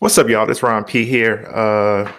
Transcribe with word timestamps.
What's 0.00 0.16
up, 0.16 0.28
y'all? 0.28 0.48
It's 0.48 0.62
Ron 0.62 0.84
P 0.84 1.04
here 1.04 1.44
uh, 1.52 2.12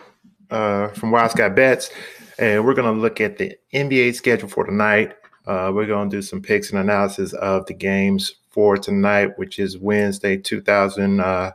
uh, 0.54 0.90
from 0.90 1.12
Wild 1.12 1.32
Sky 1.32 1.48
Bets, 1.48 1.90
and 2.38 2.66
we're 2.66 2.74
going 2.74 2.94
to 2.94 3.02
look 3.02 3.22
at 3.22 3.38
the 3.38 3.56
NBA 3.74 4.16
schedule 4.16 4.50
for 4.50 4.66
tonight. 4.66 5.14
Uh, 5.48 5.72
we're 5.74 5.86
going 5.86 6.10
to 6.10 6.18
do 6.18 6.22
some 6.22 6.42
picks 6.42 6.72
and 6.72 6.80
analysis 6.80 7.32
of 7.32 7.66
the 7.68 7.74
games 7.74 8.36
for 8.50 8.76
tonight, 8.78 9.40
which 9.40 9.60
is 9.60 9.78
Wednesday, 9.78 10.36
2000, 10.36 11.22
uh, 11.22 11.52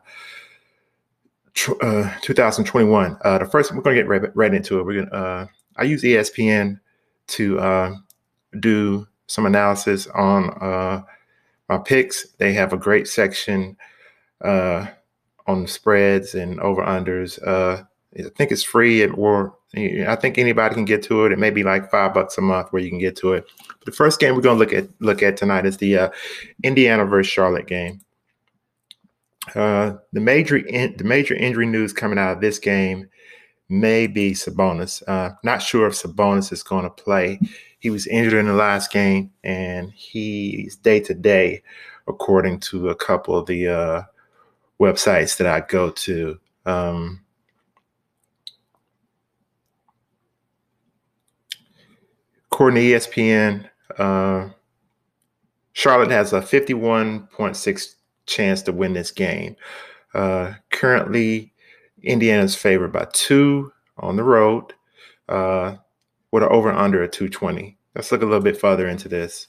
tr- 1.52 1.72
uh, 1.82 2.10
2021. 2.22 3.18
Uh, 3.20 3.36
the 3.36 3.44
first, 3.44 3.74
we're 3.74 3.82
going 3.82 3.94
to 3.94 4.02
get 4.02 4.08
right, 4.08 4.34
right, 4.34 4.54
into 4.54 4.80
it. 4.80 4.86
We're 4.86 5.04
to, 5.04 5.50
I 5.76 5.82
use 5.82 6.02
ESPN 6.02 6.80
to 7.26 7.98
do 8.60 9.06
some 9.26 9.44
analysis 9.44 10.06
on 10.06 11.04
my 11.68 11.78
picks. 11.84 12.30
They 12.38 12.54
have 12.54 12.72
a 12.72 12.78
great 12.78 13.08
section 13.08 13.76
on 15.46 15.66
spreads 15.66 16.34
and 16.34 16.60
over 16.60 16.82
unders. 16.82 17.38
Uh, 17.46 17.82
I 18.18 18.28
think 18.36 18.52
it's 18.52 18.62
free, 18.62 19.04
or 19.06 19.56
I 19.76 20.16
think 20.16 20.38
anybody 20.38 20.74
can 20.74 20.84
get 20.84 21.02
to 21.04 21.24
it. 21.24 21.32
It 21.32 21.38
may 21.38 21.50
be 21.50 21.64
like 21.64 21.90
five 21.90 22.14
bucks 22.14 22.38
a 22.38 22.40
month 22.40 22.72
where 22.72 22.82
you 22.82 22.88
can 22.88 23.00
get 23.00 23.16
to 23.16 23.32
it. 23.32 23.44
But 23.66 23.86
the 23.86 23.92
first 23.92 24.20
game 24.20 24.34
we're 24.34 24.42
going 24.42 24.56
to 24.56 24.64
look 24.64 24.72
at 24.72 24.88
look 25.00 25.22
at 25.22 25.36
tonight 25.36 25.66
is 25.66 25.78
the 25.78 25.98
uh, 25.98 26.10
Indiana 26.62 27.04
versus 27.04 27.32
Charlotte 27.32 27.66
game. 27.66 28.00
Uh, 29.54 29.94
the 30.12 30.20
major 30.20 30.56
in, 30.56 30.96
the 30.96 31.04
major 31.04 31.34
injury 31.34 31.66
news 31.66 31.92
coming 31.92 32.18
out 32.18 32.32
of 32.32 32.40
this 32.40 32.58
game 32.58 33.08
may 33.68 34.06
be 34.06 34.32
Sabonis. 34.32 35.02
Uh, 35.08 35.34
not 35.42 35.60
sure 35.60 35.86
if 35.86 35.94
Sabonis 35.94 36.52
is 36.52 36.62
going 36.62 36.84
to 36.84 36.90
play. 36.90 37.40
He 37.80 37.90
was 37.90 38.06
injured 38.06 38.34
in 38.34 38.46
the 38.46 38.54
last 38.54 38.92
game, 38.92 39.30
and 39.42 39.90
he's 39.92 40.76
day 40.76 41.00
to 41.00 41.14
day, 41.14 41.62
according 42.06 42.60
to 42.60 42.88
a 42.88 42.94
couple 42.94 43.36
of 43.36 43.46
the 43.46 43.68
uh, 43.68 44.02
websites 44.80 45.36
that 45.38 45.46
I 45.46 45.60
go 45.60 45.90
to. 45.90 46.38
Um, 46.66 47.24
according 52.50 52.82
to 52.82 52.92
ESPN, 52.92 53.68
uh, 53.98 54.50
Charlotte 55.72 56.10
has 56.10 56.32
a 56.32 56.40
51.6 56.40 57.94
chance 58.26 58.62
to 58.62 58.72
win 58.72 58.92
this 58.92 59.10
game. 59.10 59.56
Uh, 60.14 60.54
currently, 60.70 61.52
Indiana's 62.02 62.54
favored 62.54 62.92
by 62.92 63.06
two 63.12 63.72
on 63.98 64.16
the 64.16 64.22
road 64.22 64.72
uh, 65.28 65.76
with 66.30 66.42
an 66.42 66.48
over 66.50 66.72
under 66.72 67.02
at 67.02 67.12
220. 67.12 67.76
Let's 67.94 68.12
look 68.12 68.22
a 68.22 68.26
little 68.26 68.40
bit 68.40 68.60
further 68.60 68.88
into 68.88 69.08
this. 69.08 69.48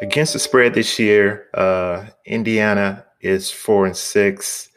Against 0.00 0.32
the 0.32 0.38
spread 0.38 0.74
this 0.74 0.98
year, 0.98 1.48
uh, 1.54 2.06
Indiana 2.24 3.04
is 3.20 3.50
four 3.50 3.86
and 3.86 3.96
six 3.96 4.70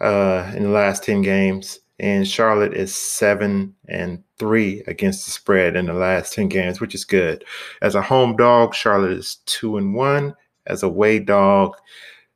uh, 0.00 0.52
in 0.54 0.64
the 0.64 0.68
last 0.68 1.04
10 1.04 1.22
games, 1.22 1.80
and 1.98 2.26
Charlotte 2.28 2.74
is 2.74 2.94
seven 2.94 3.74
and 3.88 4.22
three 4.38 4.82
against 4.86 5.24
the 5.24 5.30
spread 5.30 5.76
in 5.76 5.86
the 5.86 5.94
last 5.94 6.34
10 6.34 6.48
games, 6.48 6.80
which 6.80 6.94
is 6.94 7.04
good. 7.04 7.44
As 7.80 7.94
a 7.94 8.02
home 8.02 8.36
dog, 8.36 8.74
Charlotte 8.74 9.12
is 9.12 9.36
two 9.46 9.76
and 9.76 9.94
one. 9.94 10.34
As 10.66 10.82
a 10.82 10.86
away 10.86 11.20
dog, 11.20 11.76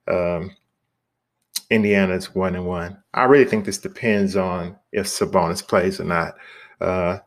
um, 0.09 0.55
Indiana 1.69 2.15
is 2.15 2.35
one 2.35 2.55
and 2.55 2.67
one. 2.67 2.97
I 3.13 3.25
really 3.25 3.45
think 3.45 3.65
this 3.65 3.79
depends 3.79 4.37
on 4.37 4.77
if 4.93 5.07
Sabonis 5.07 5.67
plays 5.67 6.01
or 6.01 6.05
not. 6.05 6.35
Uh, 6.81 7.19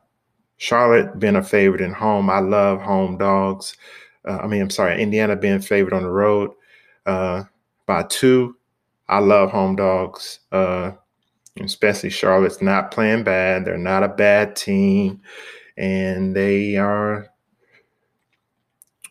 Charlotte 0.58 1.20
being 1.20 1.36
a 1.36 1.44
favorite 1.44 1.82
in 1.82 1.92
home. 1.92 2.30
I 2.30 2.40
love 2.40 2.82
home 2.82 3.18
dogs 3.18 3.76
uh, 4.25 4.39
I 4.41 4.47
mean, 4.47 4.61
I'm 4.61 4.69
sorry, 4.69 5.01
Indiana 5.01 5.35
being 5.35 5.61
favored 5.61 5.94
on 5.94 6.03
the 6.03 6.09
road 6.09 6.51
uh, 7.06 7.44
by 7.85 8.03
two. 8.03 8.56
I 9.09 9.19
love 9.19 9.51
home 9.51 9.75
dogs, 9.75 10.39
uh, 10.51 10.91
especially 11.59 12.09
Charlotte's 12.09 12.61
not 12.61 12.91
playing 12.91 13.23
bad. 13.23 13.66
They're 13.66 13.78
not 13.78 14.03
a 14.03 14.07
bad 14.07 14.56
team, 14.56 15.22
and 15.78 16.35
they 16.35 16.78
are 16.78 17.28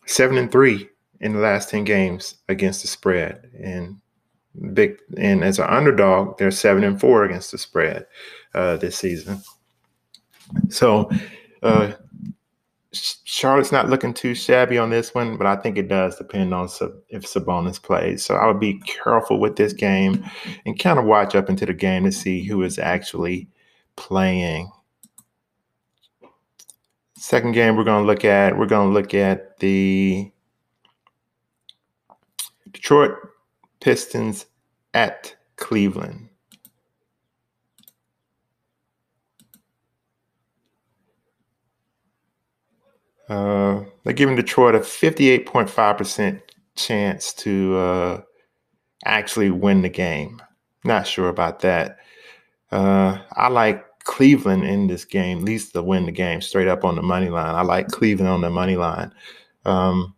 seven 0.05 0.37
and 0.37 0.51
three 0.51 0.89
in 1.21 1.33
the 1.33 1.39
last 1.39 1.69
ten 1.69 1.83
games 1.83 2.35
against 2.49 2.81
the 2.81 2.87
spread. 2.87 3.49
And 3.63 3.99
big 4.73 4.97
and 5.17 5.43
as 5.43 5.59
an 5.59 5.69
underdog, 5.69 6.37
they're 6.37 6.51
seven 6.51 6.83
and 6.83 6.99
four 6.99 7.23
against 7.23 7.51
the 7.51 7.57
spread 7.57 8.07
uh, 8.53 8.77
this 8.77 8.97
season. 8.97 9.41
So 10.69 11.09
uh, 11.61 11.93
Charlotte's 12.93 13.71
not 13.71 13.89
looking 13.89 14.13
too 14.13 14.35
shabby 14.35 14.77
on 14.77 14.91
this 14.91 15.15
one, 15.15 15.35
but 15.37 15.47
I 15.47 15.55
think 15.55 15.77
it 15.77 15.87
does 15.87 16.15
depend 16.17 16.53
on 16.53 16.69
if 17.09 17.23
Sabonis 17.23 17.81
plays. 17.81 18.23
So 18.23 18.35
I 18.35 18.45
would 18.45 18.59
be 18.59 18.79
careful 18.81 19.39
with 19.39 19.55
this 19.55 19.73
game 19.73 20.23
and 20.65 20.77
kind 20.77 20.99
of 20.99 21.05
watch 21.05 21.33
up 21.33 21.49
into 21.49 21.65
the 21.65 21.73
game 21.73 22.03
to 22.03 22.11
see 22.11 22.43
who 22.43 22.61
is 22.61 22.77
actually 22.77 23.47
playing. 23.95 24.71
Second 27.17 27.53
game 27.53 27.75
we're 27.75 27.83
going 27.83 28.03
to 28.03 28.07
look 28.07 28.25
at, 28.25 28.57
we're 28.57 28.65
going 28.65 28.89
to 28.89 28.93
look 28.93 29.13
at 29.13 29.57
the 29.57 30.31
Detroit 32.71 33.15
Pistons 33.79 34.45
at 34.93 35.35
Cleveland. 35.55 36.29
Uh, 43.29 43.83
they're 44.03 44.13
giving 44.13 44.35
Detroit 44.35 44.75
a 44.75 44.79
58.5% 44.79 46.41
chance 46.75 47.33
to 47.33 47.77
uh, 47.77 48.21
actually 49.05 49.49
win 49.49 49.81
the 49.81 49.89
game. 49.89 50.41
Not 50.83 51.07
sure 51.07 51.29
about 51.29 51.61
that. 51.61 51.97
Uh, 52.71 53.19
I 53.33 53.47
like 53.49 53.85
Cleveland 54.03 54.63
in 54.65 54.87
this 54.87 55.05
game, 55.05 55.39
at 55.39 55.43
least 55.43 55.73
to 55.73 55.83
win 55.83 56.05
the 56.05 56.11
game 56.11 56.41
straight 56.41 56.67
up 56.67 56.83
on 56.83 56.95
the 56.95 57.01
money 57.01 57.29
line. 57.29 57.55
I 57.55 57.61
like 57.61 57.87
Cleveland 57.87 58.29
on 58.29 58.41
the 58.41 58.49
money 58.49 58.75
line. 58.75 59.13
Um, 59.65 60.15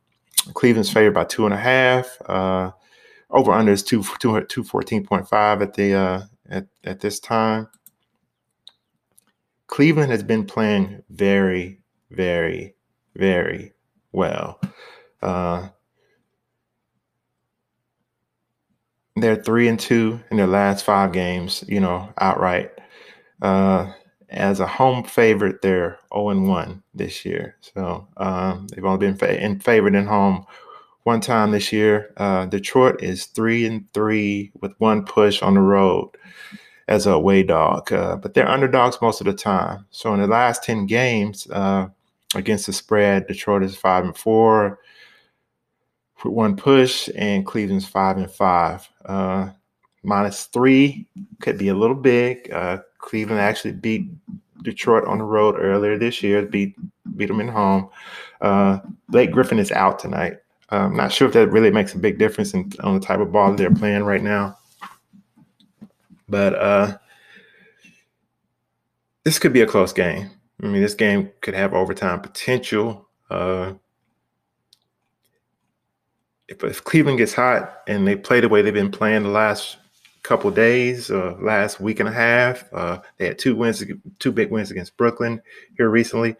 Cleveland's 0.54 0.92
favored 0.92 1.14
by 1.14 1.26
two 1.26 1.46
and 1.46 1.54
a 1.54 1.58
half. 1.58 2.18
Uh, 2.26 2.72
over 3.30 3.52
under 3.52 3.72
is 3.72 3.84
two, 3.84 4.04
two, 4.20 4.30
214.5 4.30 5.62
at 5.62 5.74
the 5.74 5.94
uh, 5.94 6.22
at, 6.50 6.68
at 6.84 7.00
this 7.00 7.20
time. 7.20 7.68
Cleveland 9.68 10.12
has 10.12 10.24
been 10.24 10.46
playing 10.46 11.04
very, 11.10 11.82
very 12.12 12.75
very 13.16 13.74
well. 14.12 14.59
Uh, 15.22 15.70
they're 19.16 19.36
three 19.36 19.68
and 19.68 19.80
two 19.80 20.20
in 20.30 20.38
their 20.38 20.48
last 20.48 20.84
five 20.84 21.12
games, 21.14 21.64
you 21.68 21.80
know, 21.80 22.12
outright. 22.20 22.72
Uh, 23.42 23.92
as 24.30 24.59
a 24.59 24.68
home 24.68 25.04
favorite, 25.04 25.62
they're 25.62 26.00
0 26.14 26.30
and 26.30 26.50
1 26.50 26.84
this 26.94 27.25
year. 27.25 27.56
So 27.62 28.08
um, 28.18 28.68
they've 28.68 28.84
only 28.84 29.08
been 29.08 29.16
fa- 29.18 29.42
in 29.42 29.59
favored 29.59 29.96
in 29.96 30.06
home 30.08 30.46
one 31.04 31.22
time 31.22 31.52
this 31.52 31.72
year. 31.72 32.14
Uh, 32.18 32.46
Detroit 32.48 33.02
is 33.04 33.25
3 33.28 33.66
and 33.66 33.94
3 33.94 34.52
with 34.62 34.74
one 34.80 35.06
push 35.06 35.42
on 35.42 35.54
the 35.54 35.62
road 35.62 36.09
as 36.88 37.08
a 37.08 37.12
away 37.12 37.44
dog, 37.44 37.92
uh, 37.92 38.16
but 38.18 38.34
they're 38.34 38.50
underdogs 38.50 39.02
most 39.02 39.22
of 39.22 39.25
the 39.25 39.34
time. 39.34 39.86
So 39.92 40.14
in 40.14 40.22
the 40.22 40.28
last 40.28 40.64
10 40.64 40.86
games, 40.86 41.48
uh, 41.52 41.88
against 42.35 42.68
the 42.68 42.73
spread. 42.73 43.28
Detroit 43.28 43.63
is 43.63 43.75
five 43.75 44.03
and 44.03 44.16
four 44.16 44.79
with 46.23 46.34
one 46.34 46.56
push, 46.56 47.09
and 47.16 47.46
Cleveland's 47.46 47.88
five 47.88 48.18
and 48.18 48.29
five. 48.29 48.88
Uh, 49.06 49.50
minus 50.03 50.45
three 50.45 51.07
could 51.40 51.57
be 51.57 51.69
a 51.69 51.75
little 51.75 51.95
big. 51.95 52.51
Uh, 52.51 52.80
Cleveland 53.00 53.42
actually 53.42 53.74
beat 53.74 54.10
Detroit 54.63 55.06
on 55.06 55.19
the 55.19 55.24
road 55.24 55.56
earlier 55.57 55.98
this 55.98 56.24
year. 56.24 56.44
Beat 56.44 56.75
beat 57.15 57.27
them 57.27 57.39
in 57.39 57.48
home. 57.48 57.89
Uh, 58.42 58.80
Blake 59.10 59.31
Griffin 59.31 59.60
is 59.60 59.71
out 59.71 60.00
tonight. 60.00 60.38
I'm 60.69 60.95
not 60.95 61.12
sure 61.12 61.27
if 61.27 61.33
that 61.36 61.51
really 61.51 61.71
makes 61.71 61.94
a 61.94 62.00
big 62.00 62.18
difference 62.18 62.54
in, 62.54 62.71
on 62.81 62.95
the 62.95 63.06
type 63.06 63.19
of 63.19 63.31
ball 63.31 63.54
they're 63.54 63.74
playing 63.74 64.04
right 64.04 64.24
now. 64.24 64.57
But 66.27 66.56
uh, 66.56 66.98
this 69.24 69.38
could 69.38 69.54
be 69.54 69.62
a 69.62 69.68
close 69.68 69.94
game. 69.94 70.31
I 70.62 70.68
mean, 70.68 70.81
this 70.81 70.94
game 70.94 71.31
could 71.42 71.54
have 71.54 71.74
overtime 71.74 72.22
potential. 72.22 73.07
Uh, 73.30 73.74
if, 76.48 76.63
if 76.63 76.84
Cleveland 76.84 77.18
gets 77.18 77.34
hot 77.34 77.81
and 77.88 78.07
they 78.07 78.16
play 78.16 78.40
the 78.40 78.50
way 78.50 78.62
they've 78.62 78.74
been 78.74 78.92
playing 78.92 79.24
the 79.24 79.30
last 79.30 79.78
couple 80.24 80.50
days, 80.52 81.12
uh, 81.12 81.36
last 81.40 81.80
week 81.80 82.00
and 82.00 82.10
a 82.10 82.12
half, 82.12 82.72
uh, 82.74 83.00
they 83.18 83.28
had 83.28 83.38
two 83.38 83.56
wins, 83.56 83.84
two 84.19 84.31
big 84.31 84.52
wins 84.52 84.72
against 84.72 84.98
Brooklyn 84.98 85.42
here 85.78 85.90
recently. 85.90 86.36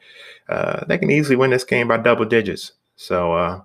Uh, 0.50 0.86
they 0.86 0.98
can 0.98 1.12
easily 1.12 1.36
win 1.36 1.52
this 1.52 1.64
game 1.64 1.88
by 1.88 1.98
double 1.98 2.26
digits. 2.26 2.74
So, 2.96 3.34
uh, 3.34 3.62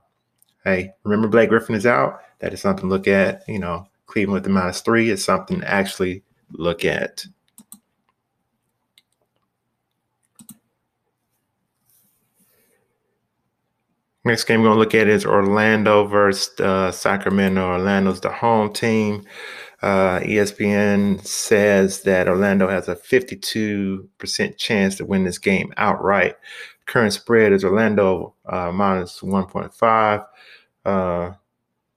hey, 0.65 0.93
remember 1.05 1.29
Blake 1.29 1.49
Griffin 1.49 1.75
is 1.75 1.87
out. 1.87 2.21
That 2.41 2.53
is 2.53 2.61
something 2.61 2.89
to 2.89 2.89
look 2.89 3.07
at. 3.07 3.45
You 3.49 3.59
know, 3.59 3.87
Cleveland 4.07 4.35
with 4.35 4.45
the 4.45 4.51
minus 4.51 4.81
three 4.81 5.11
is 5.11 5.25
something 5.25 5.61
to 5.61 5.71
actually 5.71 6.23
look 6.53 6.85
at. 6.85 7.25
Next 14.31 14.45
game 14.45 14.61
we're 14.61 14.69
going 14.69 14.77
to 14.77 14.79
look 14.79 14.95
at 14.95 15.09
is 15.09 15.27
Orlando 15.27 16.07
versus 16.07 16.61
uh, 16.61 16.93
Sacramento. 16.93 17.67
Orlando's 17.67 18.21
the 18.21 18.31
home 18.31 18.73
team. 18.73 19.25
Uh, 19.83 20.21
ESPN 20.21 21.27
says 21.27 22.03
that 22.03 22.29
Orlando 22.29 22.69
has 22.69 22.87
a 22.89 22.95
52% 22.95 24.57
chance 24.57 24.95
to 24.95 25.05
win 25.05 25.25
this 25.25 25.39
game 25.39 25.75
outright. 25.77 26.37
Current 26.87 27.13
spread 27.13 27.53
is 27.53 27.65
Orlando 27.65 28.35
uh, 28.47 28.71
minus 28.71 29.19
1.5. 29.19 30.27
Uh, 30.85 31.33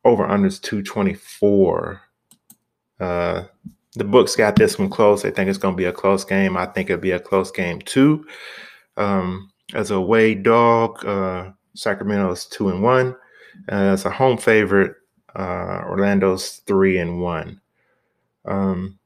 over 0.04 0.26
under 0.26 0.48
is 0.48 0.58
224. 0.58 2.02
Uh, 3.00 3.44
the 3.94 4.04
books 4.04 4.36
got 4.36 4.56
this 4.56 4.80
one 4.80 4.90
close. 4.90 5.22
They 5.22 5.30
think 5.30 5.50
it's 5.52 5.60
going 5.60 5.76
to 5.76 5.78
be 5.78 5.86
a 5.86 5.94
close 5.94 6.26
game. 6.26 6.58
I 6.58 6.66
think 6.66 6.90
it'll 6.90 7.00
be 7.00 7.12
a 7.12 7.20
close 7.20 7.52
game 7.52 7.80
too. 7.82 8.26
Um, 8.98 9.52
as 9.76 9.92
a 9.92 10.02
way 10.02 10.34
dog, 10.34 11.06
uh, 11.74 11.78
Sacramento's 11.78 12.46
two 12.46 12.70
and 12.70 12.82
one. 12.84 13.16
as 13.70 14.06
a 14.06 14.10
home 14.10 14.38
favorite, 14.38 14.96
uh, 15.36 15.82
Orlando's 15.88 16.62
three 16.66 16.98
and 16.98 17.22
one. 17.22 17.62
Um, 18.46 19.00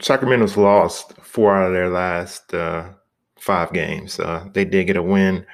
Sacramento's 0.00 0.56
lost 0.56 1.14
four 1.18 1.54
out 1.54 1.68
of 1.68 1.72
their 1.72 1.90
last 1.90 2.52
uh, 2.54 2.90
five 3.38 3.72
games. 3.72 4.18
Uh, 4.18 4.48
they 4.52 4.64
did 4.64 4.86
get 4.86 4.96
a 4.96 5.02
win 5.02 5.46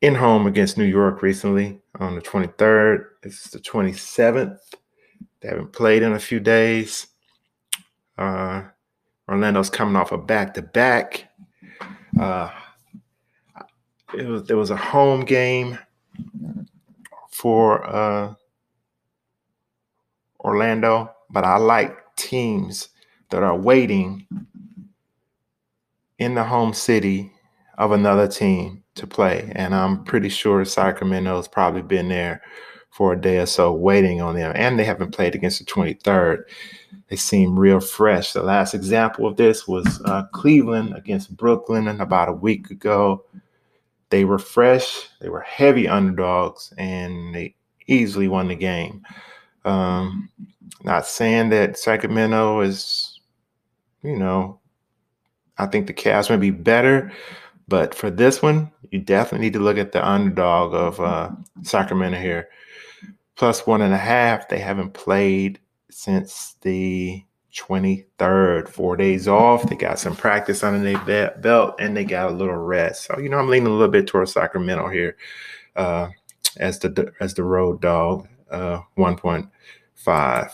in 0.00 0.14
home 0.14 0.46
against 0.46 0.76
New 0.76 0.84
York 0.84 1.22
recently 1.22 1.80
on 1.98 2.14
the 2.14 2.20
23rd. 2.20 3.04
It's 3.22 3.50
the 3.50 3.58
27th. 3.58 4.58
They 5.40 5.48
haven't 5.48 5.72
played 5.72 6.02
in 6.02 6.12
a 6.12 6.18
few 6.18 6.40
days. 6.40 7.06
Uh, 8.18 8.64
Orlando's 9.28 9.70
coming 9.70 9.96
off 9.96 10.12
a 10.12 10.18
back 10.18 10.54
to 10.54 10.62
back. 10.62 11.30
It 14.12 14.26
was 14.26 14.44
there 14.44 14.56
was 14.56 14.70
a 14.70 14.76
home 14.76 15.24
game 15.24 15.78
for 17.30 17.84
uh, 17.86 18.34
Orlando, 20.40 21.10
but 21.30 21.44
I 21.44 21.56
like 21.56 21.96
teams 22.16 22.88
that 23.30 23.42
are 23.42 23.56
waiting 23.56 24.26
in 26.18 26.34
the 26.34 26.44
home 26.44 26.72
city 26.72 27.32
of 27.78 27.92
another 27.92 28.28
team 28.28 28.82
to 28.94 29.06
play. 29.06 29.50
And 29.56 29.74
I'm 29.74 30.04
pretty 30.04 30.28
sure 30.28 30.64
Sacramento's 30.64 31.48
probably 31.48 31.82
been 31.82 32.08
there 32.08 32.42
for 32.90 33.12
a 33.12 33.20
day 33.20 33.38
or 33.38 33.46
so 33.46 33.72
waiting 33.72 34.20
on 34.20 34.36
them. 34.36 34.52
And 34.54 34.78
they 34.78 34.84
haven't 34.84 35.10
played 35.10 35.34
against 35.34 35.58
the 35.58 35.64
23rd. 35.64 36.44
They 37.08 37.16
seem 37.16 37.58
real 37.58 37.80
fresh. 37.80 38.32
The 38.32 38.42
last 38.42 38.72
example 38.72 39.26
of 39.26 39.36
this 39.36 39.66
was 39.66 40.00
uh, 40.04 40.24
Cleveland 40.32 40.94
against 40.94 41.36
Brooklyn 41.36 41.88
about 41.88 42.28
a 42.28 42.32
week 42.32 42.70
ago. 42.70 43.24
They 44.14 44.24
were 44.24 44.38
fresh, 44.38 45.08
they 45.20 45.28
were 45.28 45.40
heavy 45.40 45.88
underdogs, 45.88 46.72
and 46.78 47.34
they 47.34 47.56
easily 47.88 48.28
won 48.28 48.46
the 48.46 48.54
game. 48.54 49.02
Um, 49.64 50.30
not 50.84 51.08
saying 51.08 51.48
that 51.48 51.76
Sacramento 51.76 52.60
is, 52.60 53.18
you 54.04 54.16
know, 54.16 54.60
I 55.58 55.66
think 55.66 55.88
the 55.88 55.92
Cavs 55.92 56.30
may 56.30 56.36
be 56.36 56.52
better, 56.52 57.10
but 57.66 57.92
for 57.92 58.08
this 58.08 58.40
one, 58.40 58.70
you 58.92 59.00
definitely 59.00 59.46
need 59.46 59.54
to 59.54 59.58
look 59.58 59.78
at 59.78 59.90
the 59.90 60.08
underdog 60.08 60.74
of 60.74 61.00
uh, 61.00 61.32
Sacramento 61.62 62.16
here. 62.16 62.50
Plus 63.34 63.66
one 63.66 63.82
and 63.82 63.94
a 63.94 63.98
half. 63.98 64.48
They 64.48 64.60
haven't 64.60 64.94
played 64.94 65.58
since 65.90 66.54
the 66.60 67.24
23rd, 67.54 68.68
four 68.68 68.96
days 68.96 69.28
off. 69.28 69.68
They 69.68 69.76
got 69.76 69.98
some 69.98 70.16
practice 70.16 70.62
under 70.62 70.98
their 71.04 71.36
belt 71.40 71.76
and 71.78 71.96
they 71.96 72.04
got 72.04 72.30
a 72.30 72.34
little 72.34 72.56
rest. 72.56 73.04
So, 73.04 73.18
you 73.18 73.28
know, 73.28 73.38
I'm 73.38 73.48
leaning 73.48 73.68
a 73.68 73.70
little 73.70 73.88
bit 73.88 74.06
towards 74.06 74.32
Sacramento 74.32 74.88
here 74.88 75.16
uh, 75.76 76.08
as 76.56 76.78
the 76.80 77.12
as 77.20 77.34
the 77.34 77.44
road 77.44 77.80
dog, 77.80 78.28
uh, 78.50 78.80
1.5. 78.98 80.50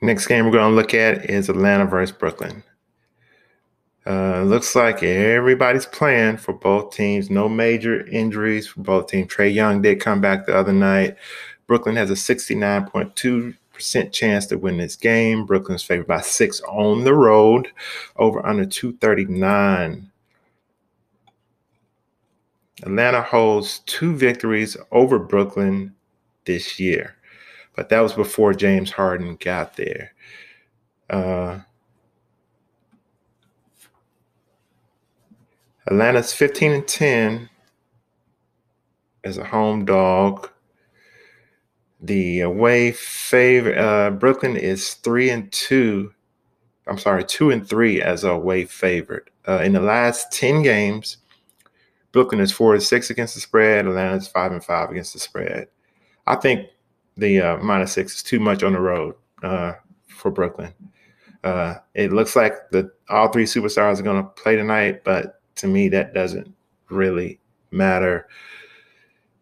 Next 0.00 0.26
game 0.26 0.44
we're 0.44 0.50
going 0.50 0.70
to 0.70 0.76
look 0.76 0.94
at 0.94 1.30
is 1.30 1.48
Atlanta 1.48 1.86
versus 1.86 2.14
Brooklyn. 2.16 2.64
Uh, 4.04 4.42
looks 4.42 4.74
like 4.74 5.02
everybody's 5.02 5.86
playing 5.86 6.36
for 6.36 6.52
both 6.52 6.94
teams. 6.94 7.30
No 7.30 7.48
major 7.48 8.04
injuries 8.08 8.66
for 8.66 8.80
both 8.80 9.06
teams. 9.06 9.32
Trae 9.32 9.52
Young 9.52 9.80
did 9.80 10.00
come 10.00 10.20
back 10.20 10.46
the 10.46 10.56
other 10.56 10.72
night. 10.72 11.16
Brooklyn 11.68 11.94
has 11.96 12.10
a 12.10 12.14
69.2% 12.14 14.12
chance 14.12 14.46
to 14.46 14.58
win 14.58 14.78
this 14.78 14.96
game. 14.96 15.46
Brooklyn's 15.46 15.84
favored 15.84 16.08
by 16.08 16.20
six 16.20 16.60
on 16.62 17.04
the 17.04 17.14
road, 17.14 17.68
over 18.16 18.44
under 18.44 18.66
239. 18.66 20.10
Atlanta 22.82 23.22
holds 23.22 23.78
two 23.80 24.16
victories 24.16 24.76
over 24.90 25.20
Brooklyn 25.20 25.94
this 26.44 26.80
year, 26.80 27.14
but 27.76 27.88
that 27.88 28.00
was 28.00 28.14
before 28.14 28.52
James 28.52 28.90
Harden 28.90 29.36
got 29.36 29.76
there. 29.76 30.12
Uh, 31.08 31.60
Atlanta's 35.86 36.32
15 36.32 36.72
and 36.72 36.88
10 36.88 37.50
as 39.24 39.38
a 39.38 39.44
home 39.44 39.84
dog. 39.84 40.50
The 42.00 42.40
away 42.40 42.92
favorite 42.92 43.78
uh, 43.78 44.10
Brooklyn 44.10 44.56
is 44.56 44.94
three 44.94 45.30
and 45.30 45.50
two. 45.52 46.12
I'm 46.86 46.98
sorry, 46.98 47.24
two 47.24 47.50
and 47.50 47.68
three 47.68 48.02
as 48.02 48.24
a 48.24 48.30
away 48.30 48.64
favorite. 48.64 49.30
Uh, 49.46 49.58
in 49.58 49.72
the 49.72 49.80
last 49.80 50.32
10 50.32 50.62
games, 50.62 51.18
Brooklyn 52.10 52.40
is 52.40 52.52
four 52.52 52.74
and 52.74 52.82
six 52.82 53.10
against 53.10 53.34
the 53.34 53.40
spread. 53.40 53.86
Atlanta 53.86 54.16
is 54.16 54.28
five 54.28 54.52
and 54.52 54.64
five 54.64 54.90
against 54.90 55.12
the 55.12 55.18
spread. 55.18 55.68
I 56.26 56.36
think 56.36 56.68
the 57.16 57.40
uh, 57.40 57.56
minus 57.58 57.92
six 57.92 58.16
is 58.16 58.22
too 58.22 58.40
much 58.40 58.62
on 58.62 58.72
the 58.72 58.80
road 58.80 59.14
uh, 59.42 59.74
for 60.08 60.30
Brooklyn. 60.30 60.72
Uh, 61.42 61.76
it 61.94 62.12
looks 62.12 62.36
like 62.36 62.54
the 62.70 62.90
all 63.08 63.28
three 63.28 63.44
superstars 63.44 63.98
are 63.98 64.04
going 64.04 64.22
to 64.22 64.28
play 64.30 64.56
tonight, 64.56 65.02
but 65.04 65.41
to 65.56 65.66
me, 65.66 65.88
that 65.88 66.14
doesn't 66.14 66.52
really 66.90 67.40
matter. 67.70 68.28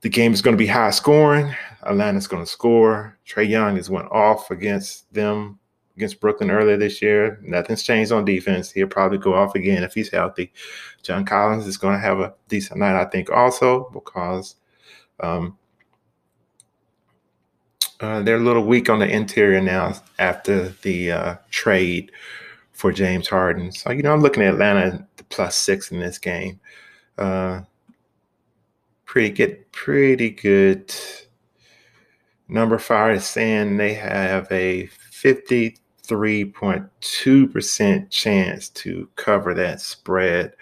The 0.00 0.08
game 0.08 0.32
is 0.32 0.42
going 0.42 0.56
to 0.56 0.62
be 0.62 0.66
high 0.66 0.90
scoring. 0.90 1.54
Atlanta's 1.82 2.26
going 2.26 2.44
to 2.44 2.50
score. 2.50 3.18
Trae 3.26 3.48
Young 3.48 3.76
has 3.76 3.90
went 3.90 4.10
off 4.10 4.50
against 4.50 5.12
them 5.12 5.58
against 5.96 6.20
Brooklyn 6.20 6.50
earlier 6.50 6.78
this 6.78 7.02
year. 7.02 7.38
Nothing's 7.42 7.82
changed 7.82 8.12
on 8.12 8.24
defense. 8.24 8.70
He'll 8.70 8.86
probably 8.86 9.18
go 9.18 9.34
off 9.34 9.54
again 9.54 9.82
if 9.82 9.92
he's 9.92 10.10
healthy. 10.10 10.52
John 11.02 11.26
Collins 11.26 11.66
is 11.66 11.76
going 11.76 11.94
to 11.94 12.00
have 12.00 12.20
a 12.20 12.34
decent 12.48 12.80
night, 12.80 12.98
I 12.98 13.04
think, 13.04 13.30
also 13.30 13.90
because 13.92 14.56
um, 15.20 15.58
uh, 18.00 18.22
they're 18.22 18.36
a 18.36 18.40
little 18.40 18.64
weak 18.64 18.88
on 18.88 18.98
the 18.98 19.08
interior 19.08 19.60
now 19.60 19.94
after 20.18 20.70
the 20.82 21.12
uh, 21.12 21.34
trade 21.50 22.12
for 22.80 22.90
James 22.90 23.28
Harden. 23.28 23.70
So, 23.70 23.90
you 23.90 24.02
know, 24.02 24.14
I'm 24.14 24.22
looking 24.22 24.42
at 24.42 24.54
Atlanta 24.54 25.06
plus 25.28 25.54
six 25.54 25.92
in 25.92 26.00
this 26.00 26.16
game. 26.16 26.58
Uh, 27.18 27.60
pretty 29.04 29.28
good, 29.28 29.70
pretty 29.70 30.30
good. 30.30 30.90
Number 32.48 32.78
five 32.78 33.16
is 33.16 33.26
saying 33.26 33.76
they 33.76 33.92
have 33.92 34.50
a 34.50 34.88
53.2% 35.12 38.10
chance 38.10 38.70
to 38.70 39.06
cover 39.16 39.52
that 39.52 39.82
spread. 39.82 40.54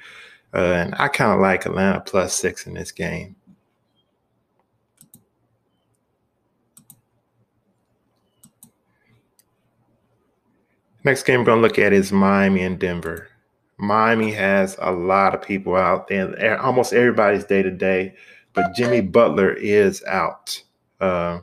Uh, 0.53 0.73
and 0.73 0.97
I 0.99 1.07
kind 1.07 1.31
of 1.31 1.39
like 1.39 1.67
Atlanta 1.67 2.01
plus 2.01 2.35
six 2.35 2.67
in 2.67 2.75
this 2.75 2.91
game. 2.91 3.37
Next 11.09 11.23
game 11.23 11.39
we're 11.41 11.47
going 11.47 11.63
to 11.63 11.67
look 11.67 11.79
at 11.79 11.95
is 11.95 12.13
Miami 12.13 12.63
and 12.63 12.79
Denver. 12.79 13.29
Miami 13.79 14.31
has 14.33 14.77
a 14.79 14.93
lot 14.93 15.35
of 15.35 15.41
people 15.41 15.75
out, 15.75 16.11
and 16.11 16.37
almost 16.59 16.93
everybody's 16.93 17.45
day 17.45 17.63
to 17.63 17.71
day, 17.71 18.15
but 18.53 18.75
Jimmy 18.77 19.01
Butler 19.01 19.55
is 19.55 20.05
out. 20.05 20.63
Uh, 21.01 21.39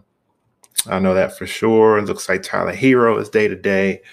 I 0.86 1.00
know 1.00 1.16
that 1.16 1.36
for 1.36 1.48
sure. 1.48 1.98
It 1.98 2.04
looks 2.04 2.30
like 2.30 2.44
Tyler 2.44 2.76
Herro 2.76 3.20
is 3.20 3.28
day 3.28 3.48
to 3.48 3.56
day. 3.56 4.04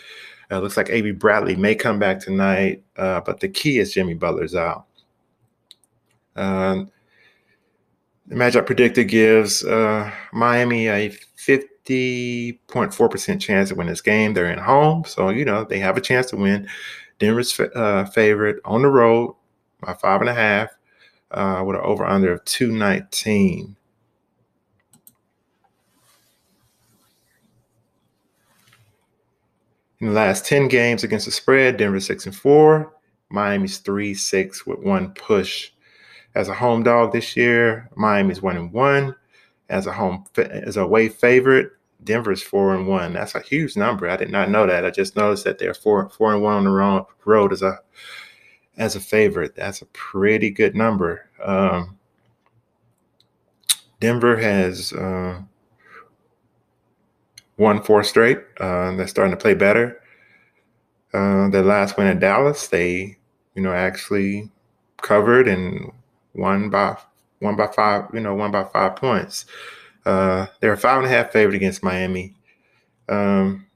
It 0.51 0.57
looks 0.57 0.79
like 0.79 0.89
Avery 0.89 1.13
Bradley 1.13 1.55
may 1.55 1.75
come 1.75 1.99
back 1.99 2.21
tonight, 2.21 2.83
uh, 2.97 3.21
but 3.21 3.41
the 3.41 3.49
key 3.51 3.79
is 3.79 3.93
Jimmy 3.93 4.15
Butler's 4.15 4.55
out. 4.55 4.87
Uh, 6.35 6.85
the 8.27 8.37
matchup 8.37 8.65
predictor 8.65 9.05
gives 9.05 9.63
uh, 9.67 10.11
Miami 10.33 10.89
a 10.89 11.15
50.4% 11.87 13.41
chance 13.41 13.69
to 13.69 13.75
win 13.75 13.87
this 13.89 14.01
game. 14.01 14.35
They're 14.35 14.53
in 14.53 14.59
home, 14.59 15.05
so 15.05 15.31
you 15.31 15.45
know 15.45 15.65
they 15.65 15.79
have 15.79 15.97
a 15.97 16.01
chance 16.01 16.27
to 16.31 16.37
win. 16.37 16.69
Denver's 17.19 17.59
uh, 17.59 18.05
favorite 18.07 18.61
on 18.65 18.83
the 18.83 18.89
road 18.89 19.35
by 19.81 19.95
five 19.95 20.21
and 20.21 20.31
a 20.31 20.35
half 20.35 20.71
uh, 21.33 21.63
with 21.67 21.77
an 21.77 21.83
over 21.83 22.05
under 22.05 22.33
of 22.33 22.45
219. 22.45 23.77
In 30.01 30.09
the 30.09 30.15
last 30.15 30.45
10 30.47 30.67
games 30.67 31.05
against 31.05 31.27
the 31.27 31.33
spread, 31.33 31.77
Denver 31.77 32.01
6 32.01 32.27
and 32.27 32.35
4, 32.35 32.93
Miami's 33.31 33.79
3 33.79 34.15
6 34.15 34.67
with 34.67 34.81
one 34.81 35.15
push. 35.15 35.71
As 36.35 36.49
a 36.49 36.55
home 36.55 36.83
dog 36.83 37.13
this 37.13 37.37
year, 37.37 37.89
Miami's 37.95 38.43
1 38.43 38.57
and 38.57 38.73
1. 38.73 39.15
As 39.73 39.87
a 39.87 39.93
home 39.93 40.25
as 40.37 40.77
a 40.77 40.83
away 40.83 41.09
favorite, 41.09 41.73
Denver's 42.05 42.43
4 42.43 42.75
and 42.75 42.87
1. 42.87 43.13
That's 43.15 43.35
a 43.35 43.41
huge 43.41 43.77
number. 43.77 44.09
I 44.09 44.17
did 44.17 44.31
not 44.31 44.51
know 44.51 44.67
that. 44.67 44.85
I 44.85 44.91
just 44.91 45.17
noticed 45.17 45.45
that 45.45 45.59
they're 45.59 45.75
4 45.75 46.11
4 46.11 46.35
and 46.35 46.43
1 46.43 46.55
on 46.55 46.65
the 46.65 47.07
road 47.25 47.53
as 47.53 47.63
a 47.63 47.79
as 48.77 48.97
a 48.97 49.01
favorite. 49.01 49.55
That's 49.55 49.83
a 49.83 49.87
pretty 49.87 50.51
good 50.51 50.75
number. 50.75 51.29
Um, 51.43 51.99
Denver 54.01 54.37
has 54.37 54.93
uh, 54.93 55.41
won 57.57 57.83
four 57.83 58.03
straight. 58.03 58.39
Uh, 58.59 58.97
they're 58.97 59.07
starting 59.07 59.37
to 59.37 59.41
play 59.41 59.55
better. 59.55 60.01
Uh, 61.15 61.49
their 61.51 61.63
last 61.63 61.97
win 61.97 62.07
at 62.07 62.21
Dallas, 62.21 62.67
they, 62.69 63.17
you 63.55 63.63
know, 63.63 63.73
actually 63.73 64.51
covered 64.97 65.47
and 65.47 65.93
won 66.35 66.71
by 66.71 66.97
one 67.43 67.57
by 67.57 67.67
five. 67.67 68.05
You 68.15 68.21
know, 68.21 68.35
one 68.35 68.51
by 68.51 68.65
five 68.65 68.97
points. 68.97 69.47
Uh, 70.07 70.47
they're 70.61 70.73
a 70.73 70.79
five 70.79 70.99
and 70.99 71.07
a 71.07 71.11
half 71.11 71.33
favorite 71.33 71.57
against 71.57 71.83
Miami. 71.83 72.35
Um, 73.09 73.67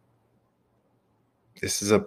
this 1.60 1.82
is 1.82 1.92
a 1.92 2.06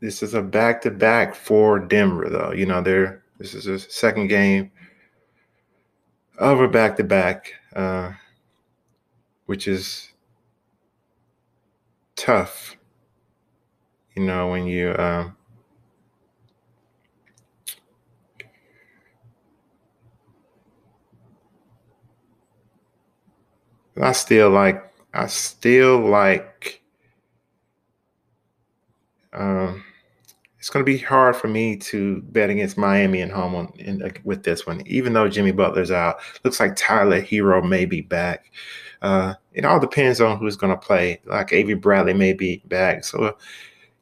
this 0.00 0.22
is 0.22 0.34
a 0.34 0.42
back 0.42 0.82
to 0.82 0.90
back 0.90 1.34
for 1.34 1.78
Denver, 1.78 2.28
though. 2.30 2.52
You 2.52 2.66
know, 2.66 2.80
they're 2.80 3.22
this 3.38 3.54
is 3.54 3.66
a 3.66 3.78
second 3.78 4.28
game 4.28 4.70
of 6.38 6.60
a 6.60 6.68
back 6.68 6.96
to 6.96 7.04
back, 7.04 7.54
which 9.46 9.66
is 9.68 10.12
tough. 12.16 12.76
You 14.16 14.24
know, 14.24 14.48
when 14.48 14.66
you 14.66 14.94
um, 14.96 15.36
I 24.00 24.12
still 24.12 24.50
like 24.50 24.92
I 25.12 25.26
still 25.26 26.00
like 26.00 26.82
um 29.32 29.84
it's 30.64 30.70
going 30.70 30.82
to 30.82 30.90
be 30.90 30.96
hard 30.96 31.36
for 31.36 31.46
me 31.46 31.76
to 31.76 32.22
bet 32.22 32.48
against 32.48 32.78
Miami 32.78 33.20
and 33.20 33.30
home 33.30 33.54
on 33.54 33.70
in, 33.76 34.10
with 34.24 34.44
this 34.44 34.66
one, 34.66 34.82
even 34.86 35.12
though 35.12 35.28
Jimmy 35.28 35.52
Butler's 35.52 35.90
out. 35.90 36.16
Looks 36.42 36.58
like 36.58 36.74
Tyler 36.74 37.20
Herro 37.20 37.62
may 37.62 37.84
be 37.84 38.00
back. 38.00 38.50
Uh, 39.02 39.34
it 39.52 39.66
all 39.66 39.78
depends 39.78 40.22
on 40.22 40.38
who's 40.38 40.56
going 40.56 40.72
to 40.72 40.78
play. 40.78 41.20
Like 41.26 41.52
Avery 41.52 41.74
Bradley 41.74 42.14
may 42.14 42.32
be 42.32 42.62
back, 42.64 43.04
so 43.04 43.36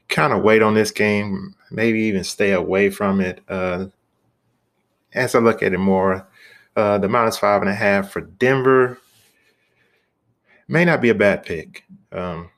kind 0.09 0.33
of 0.33 0.45
wait 0.45 0.63
on 0.63 0.75
this 0.75 0.93
game. 0.93 1.57
Maybe 1.73 1.99
even 2.03 2.23
stay 2.23 2.53
away 2.53 2.91
from 2.91 3.21
it. 3.21 3.41
Uh, 3.49 3.87
as 5.15 5.35
I 5.35 5.41
look 5.41 5.65
at 5.65 5.73
it 5.73 5.79
more, 5.79 6.29
uh, 6.77 6.99
the 6.99 7.09
minus 7.09 7.39
five 7.39 7.63
and 7.63 7.71
a 7.73 7.75
half 7.75 8.13
for 8.13 8.21
Denver 8.21 8.99
may 10.73 10.87
not 10.87 11.02
be 11.02 11.11
a 11.11 11.14
bad 11.14 11.45
pick, 11.45 11.85
um, 12.12 12.50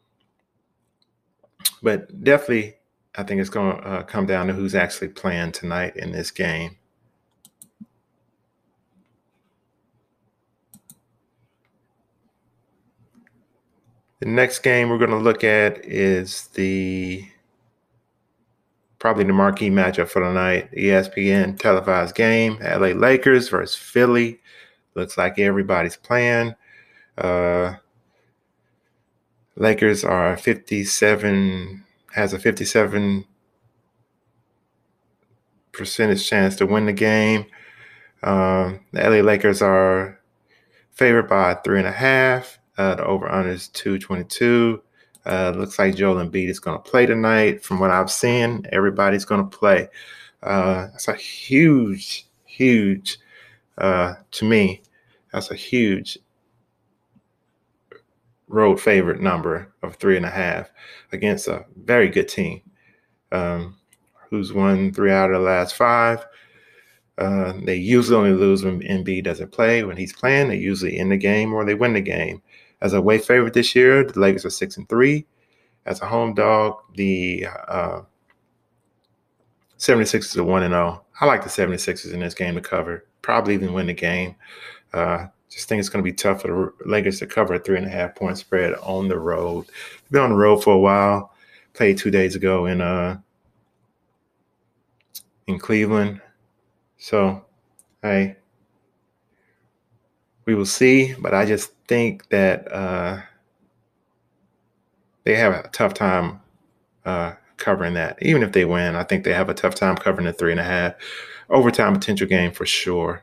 but 1.82 2.22
definitely 2.22 2.76
I 3.16 3.24
think 3.24 3.40
it's 3.40 3.50
going 3.50 3.76
to 3.76 3.82
uh, 3.82 4.02
come 4.04 4.24
down 4.24 4.46
to 4.46 4.52
who's 4.52 4.76
actually 4.76 5.08
playing 5.08 5.50
tonight 5.50 5.96
in 5.96 6.12
this 6.12 6.30
game. 6.30 6.76
The 14.20 14.26
next 14.26 14.60
game 14.60 14.90
we're 14.90 14.98
going 14.98 15.10
to 15.10 15.16
look 15.16 15.42
at 15.42 15.84
is 15.84 16.46
the 16.54 17.26
probably 19.00 19.24
the 19.24 19.32
marquee 19.32 19.70
matchup 19.70 20.08
for 20.08 20.24
the 20.24 20.32
night 20.32 20.70
ESPN 20.70 21.58
televised 21.58 22.14
game 22.14 22.58
LA 22.62 22.94
Lakers 22.94 23.48
versus 23.48 23.74
Philly. 23.74 24.40
Looks 24.94 25.18
like 25.18 25.40
everybody's 25.40 25.96
playing. 25.96 26.54
Uh, 27.18 27.74
Lakers 29.56 30.04
are 30.04 30.36
57 30.36 31.84
has 32.12 32.32
a 32.32 32.38
57 32.38 33.24
percentage 35.72 36.28
chance 36.28 36.56
to 36.56 36.66
win 36.66 36.86
the 36.86 36.92
game. 36.92 37.46
Um, 38.22 38.80
the 38.92 39.02
LA 39.02 39.20
Lakers 39.20 39.60
are 39.60 40.20
favored 40.92 41.28
by 41.28 41.54
three 41.54 41.78
and 41.78 41.88
a 41.88 41.92
half. 41.92 42.58
Uh, 42.78 42.94
the 42.94 43.04
over 43.04 43.30
under 43.30 43.50
is 43.50 43.68
222. 43.68 44.82
Uh, 45.26 45.52
looks 45.56 45.78
like 45.78 45.94
Joel 45.94 46.16
Embiid 46.16 46.48
is 46.48 46.60
going 46.60 46.76
to 46.76 46.90
play 46.90 47.06
tonight. 47.06 47.62
From 47.62 47.78
what 47.78 47.90
I've 47.90 48.10
seen, 48.10 48.66
everybody's 48.72 49.24
going 49.24 49.48
to 49.48 49.56
play. 49.56 49.88
Uh, 50.42 50.88
that's 50.88 51.08
a 51.08 51.14
huge, 51.14 52.26
huge, 52.44 53.18
uh, 53.78 54.14
to 54.32 54.44
me, 54.44 54.82
that's 55.32 55.50
a 55.50 55.54
huge 55.54 56.18
road 58.48 58.80
favorite 58.80 59.20
number 59.20 59.72
of 59.82 59.96
three 59.96 60.16
and 60.16 60.26
a 60.26 60.30
half 60.30 60.70
against 61.12 61.48
a 61.48 61.64
very 61.76 62.08
good 62.08 62.28
team 62.28 62.60
um, 63.32 63.76
who's 64.30 64.52
won 64.52 64.92
three 64.92 65.12
out 65.12 65.30
of 65.30 65.40
the 65.40 65.46
last 65.46 65.74
five. 65.74 66.24
Uh, 67.16 67.52
they 67.64 67.76
usually 67.76 68.16
only 68.16 68.32
lose 68.32 68.64
when 68.64 68.80
Embiid 68.80 69.24
doesn't 69.24 69.52
play. 69.52 69.84
When 69.84 69.96
he's 69.96 70.12
playing, 70.12 70.48
they 70.48 70.56
usually 70.56 70.98
end 70.98 71.12
the 71.12 71.16
game 71.16 71.52
or 71.52 71.64
they 71.64 71.74
win 71.74 71.92
the 71.92 72.00
game. 72.00 72.42
As 72.80 72.92
a 72.92 73.00
way 73.00 73.18
favorite 73.18 73.54
this 73.54 73.74
year, 73.74 74.04
the 74.04 74.18
Lakers 74.18 74.44
are 74.44 74.50
six 74.50 74.76
and 74.76 74.88
three. 74.88 75.26
As 75.86 76.00
a 76.00 76.06
home 76.06 76.34
dog, 76.34 76.78
the 76.94 77.46
uh, 77.68 78.02
76ers 79.78 80.36
are 80.36 80.44
one 80.44 80.62
and 80.62 80.72
zero. 80.72 81.00
Oh. 81.00 81.04
I 81.20 81.26
like 81.26 81.42
the 81.42 81.48
76ers 81.48 82.12
in 82.12 82.20
this 82.20 82.34
game 82.34 82.54
to 82.54 82.60
cover. 82.60 83.06
Probably 83.22 83.54
even 83.54 83.72
win 83.72 83.86
the 83.86 83.94
game. 83.94 84.34
Uh, 84.92 85.26
just 85.54 85.68
think 85.68 85.78
it's 85.78 85.88
going 85.88 86.04
to 86.04 86.10
be 86.10 86.14
tough 86.14 86.42
for 86.42 86.74
the 86.78 86.90
Lakers 86.90 87.20
to 87.20 87.26
cover 87.26 87.54
a 87.54 87.58
three 87.60 87.76
and 87.76 87.86
a 87.86 87.90
half 87.90 88.16
point 88.16 88.36
spread 88.36 88.74
on 88.82 89.06
the 89.06 89.18
road. 89.18 89.66
Been 90.10 90.22
on 90.22 90.30
the 90.30 90.36
road 90.36 90.64
for 90.64 90.74
a 90.74 90.78
while. 90.78 91.32
Played 91.74 91.98
two 91.98 92.10
days 92.10 92.34
ago 92.34 92.66
in 92.66 92.80
uh 92.80 93.18
in 95.46 95.58
Cleveland. 95.58 96.20
So, 96.98 97.44
hey, 98.02 98.36
we 100.46 100.54
will 100.54 100.66
see. 100.66 101.14
But 101.14 101.34
I 101.34 101.44
just 101.44 101.72
think 101.86 102.28
that 102.30 102.70
uh, 102.72 103.20
they 105.24 105.36
have 105.36 105.52
a 105.52 105.68
tough 105.68 105.94
time 105.94 106.40
uh, 107.04 107.34
covering 107.58 107.94
that. 107.94 108.18
Even 108.22 108.42
if 108.42 108.52
they 108.52 108.64
win, 108.64 108.96
I 108.96 109.04
think 109.04 109.24
they 109.24 109.34
have 109.34 109.48
a 109.48 109.54
tough 109.54 109.74
time 109.74 109.96
covering 109.96 110.26
the 110.26 110.32
three 110.32 110.50
and 110.50 110.60
a 110.60 110.64
half 110.64 110.94
overtime 111.50 111.92
potential 111.92 112.26
game 112.26 112.52
for 112.52 112.66
sure. 112.66 113.22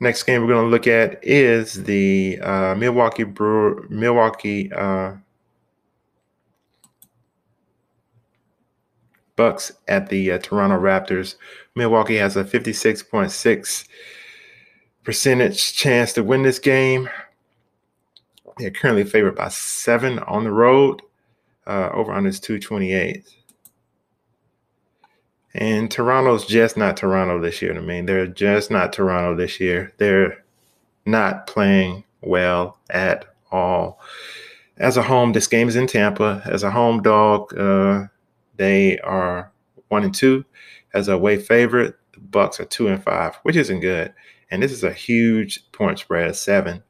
Next 0.00 0.24
game 0.24 0.42
we're 0.42 0.48
going 0.48 0.64
to 0.64 0.70
look 0.70 0.86
at 0.86 1.18
is 1.22 1.84
the 1.84 2.38
uh, 2.40 2.74
Milwaukee 2.74 3.24
Brewer, 3.24 3.86
Milwaukee 3.88 4.72
uh, 4.72 5.14
Bucks 9.36 9.72
at 9.88 10.08
the 10.08 10.32
uh, 10.32 10.38
Toronto 10.38 10.78
Raptors. 10.78 11.36
Milwaukee 11.74 12.16
has 12.16 12.36
a 12.36 12.44
56.6 12.44 13.88
percentage 15.04 15.74
chance 15.74 16.12
to 16.14 16.22
win 16.22 16.42
this 16.42 16.58
game. 16.58 17.08
They're 18.58 18.70
currently 18.70 19.04
favored 19.04 19.36
by 19.36 19.48
seven 19.48 20.18
on 20.20 20.44
the 20.44 20.52
road. 20.52 21.02
Uh, 21.66 21.88
over 21.94 22.12
on 22.12 22.24
this 22.24 22.38
228. 22.40 23.24
And 25.54 25.90
Toronto's 25.90 26.46
just 26.46 26.76
not 26.76 26.96
Toronto 26.96 27.40
this 27.40 27.62
year. 27.62 27.76
I 27.76 27.80
mean, 27.80 28.06
they're 28.06 28.26
just 28.26 28.70
not 28.70 28.92
Toronto 28.92 29.36
this 29.36 29.60
year. 29.60 29.92
They're 29.98 30.44
not 31.06 31.46
playing 31.46 32.04
well 32.22 32.78
at 32.90 33.26
all. 33.52 34.00
As 34.78 34.96
a 34.96 35.02
home, 35.02 35.32
this 35.32 35.46
game 35.46 35.68
is 35.68 35.76
in 35.76 35.86
Tampa. 35.86 36.42
As 36.44 36.64
a 36.64 36.70
home 36.70 37.02
dog, 37.02 37.56
uh, 37.56 38.06
they 38.56 38.98
are 39.00 39.52
one 39.88 40.02
and 40.02 40.14
two. 40.14 40.44
As 40.92 41.06
a 41.06 41.12
away 41.12 41.38
favorite, 41.38 41.94
the 42.12 42.20
Bucks 42.20 42.58
are 42.58 42.64
two 42.64 42.88
and 42.88 43.02
five, 43.02 43.36
which 43.44 43.56
isn't 43.56 43.80
good. 43.80 44.12
And 44.50 44.62
this 44.62 44.72
is 44.72 44.82
a 44.82 44.92
huge 44.92 45.70
point 45.72 46.00
spread, 46.00 46.34
seven. 46.34 46.82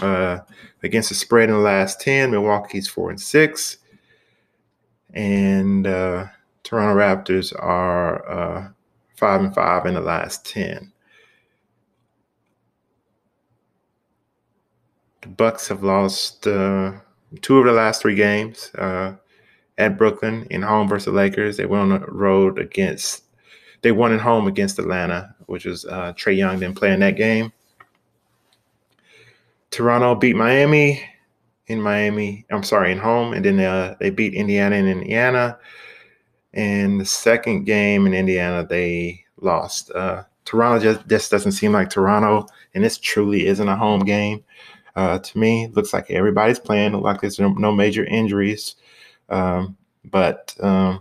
Uh, 0.00 0.38
against 0.82 1.08
the 1.08 1.14
spread 1.14 1.48
in 1.48 1.54
the 1.56 1.60
last 1.60 2.00
ten, 2.00 2.30
Milwaukee's 2.30 2.88
four 2.88 3.10
and 3.10 3.20
six, 3.20 3.78
and 5.12 5.86
uh, 5.86 6.26
Toronto 6.68 7.00
Raptors 7.00 7.58
are 7.58 8.28
uh, 8.28 8.68
five 9.16 9.40
and 9.40 9.54
five 9.54 9.86
in 9.86 9.94
the 9.94 10.02
last 10.02 10.44
ten. 10.44 10.92
The 15.22 15.28
Bucks 15.28 15.66
have 15.68 15.82
lost 15.82 16.46
uh, 16.46 16.92
two 17.40 17.58
of 17.58 17.64
the 17.64 17.72
last 17.72 18.02
three 18.02 18.14
games 18.14 18.70
uh, 18.74 19.14
at 19.78 19.96
Brooklyn 19.96 20.46
in 20.50 20.60
home 20.60 20.90
versus 20.90 21.14
Lakers. 21.14 21.56
They 21.56 21.64
went 21.64 21.90
on 21.90 22.00
the 22.00 22.06
road 22.06 22.58
against. 22.58 23.24
They 23.80 23.92
won 23.92 24.12
at 24.12 24.20
home 24.20 24.46
against 24.46 24.78
Atlanta, 24.78 25.34
which 25.46 25.64
was 25.64 25.86
uh, 25.86 26.12
Trae 26.12 26.36
Young 26.36 26.58
then 26.58 26.74
playing 26.74 27.00
that 27.00 27.16
game. 27.16 27.50
Toronto 29.70 30.14
beat 30.16 30.36
Miami 30.36 31.02
in 31.68 31.80
Miami. 31.80 32.44
I'm 32.50 32.62
sorry, 32.62 32.92
in 32.92 32.98
home, 32.98 33.32
and 33.32 33.42
then 33.42 33.58
uh, 33.58 33.94
they 34.00 34.10
beat 34.10 34.34
Indiana 34.34 34.76
in 34.76 34.86
Indiana. 34.86 35.58
And 36.58 37.00
the 37.00 37.04
second 37.04 37.66
game 37.66 38.04
in 38.04 38.12
Indiana, 38.12 38.66
they 38.66 39.24
lost. 39.40 39.92
Uh, 39.92 40.24
Toronto 40.44 40.82
just, 40.82 41.06
just 41.06 41.30
doesn't 41.30 41.52
seem 41.52 41.70
like 41.70 41.88
Toronto, 41.88 42.48
and 42.74 42.82
this 42.82 42.98
truly 42.98 43.46
isn't 43.46 43.68
a 43.68 43.76
home 43.76 44.00
game. 44.00 44.42
Uh, 44.96 45.20
to 45.20 45.38
me, 45.38 45.68
looks 45.74 45.92
like 45.92 46.10
everybody's 46.10 46.58
playing. 46.58 46.94
Like 46.94 47.20
there's 47.20 47.38
no, 47.38 47.50
no 47.50 47.70
major 47.70 48.04
injuries, 48.06 48.74
um, 49.28 49.76
but 50.06 50.52
um, 50.58 51.00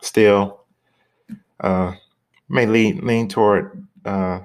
still 0.00 0.64
uh, 1.60 1.92
may 2.48 2.66
lean 2.66 3.06
lean 3.06 3.28
toward 3.28 3.86
uh, 4.04 4.40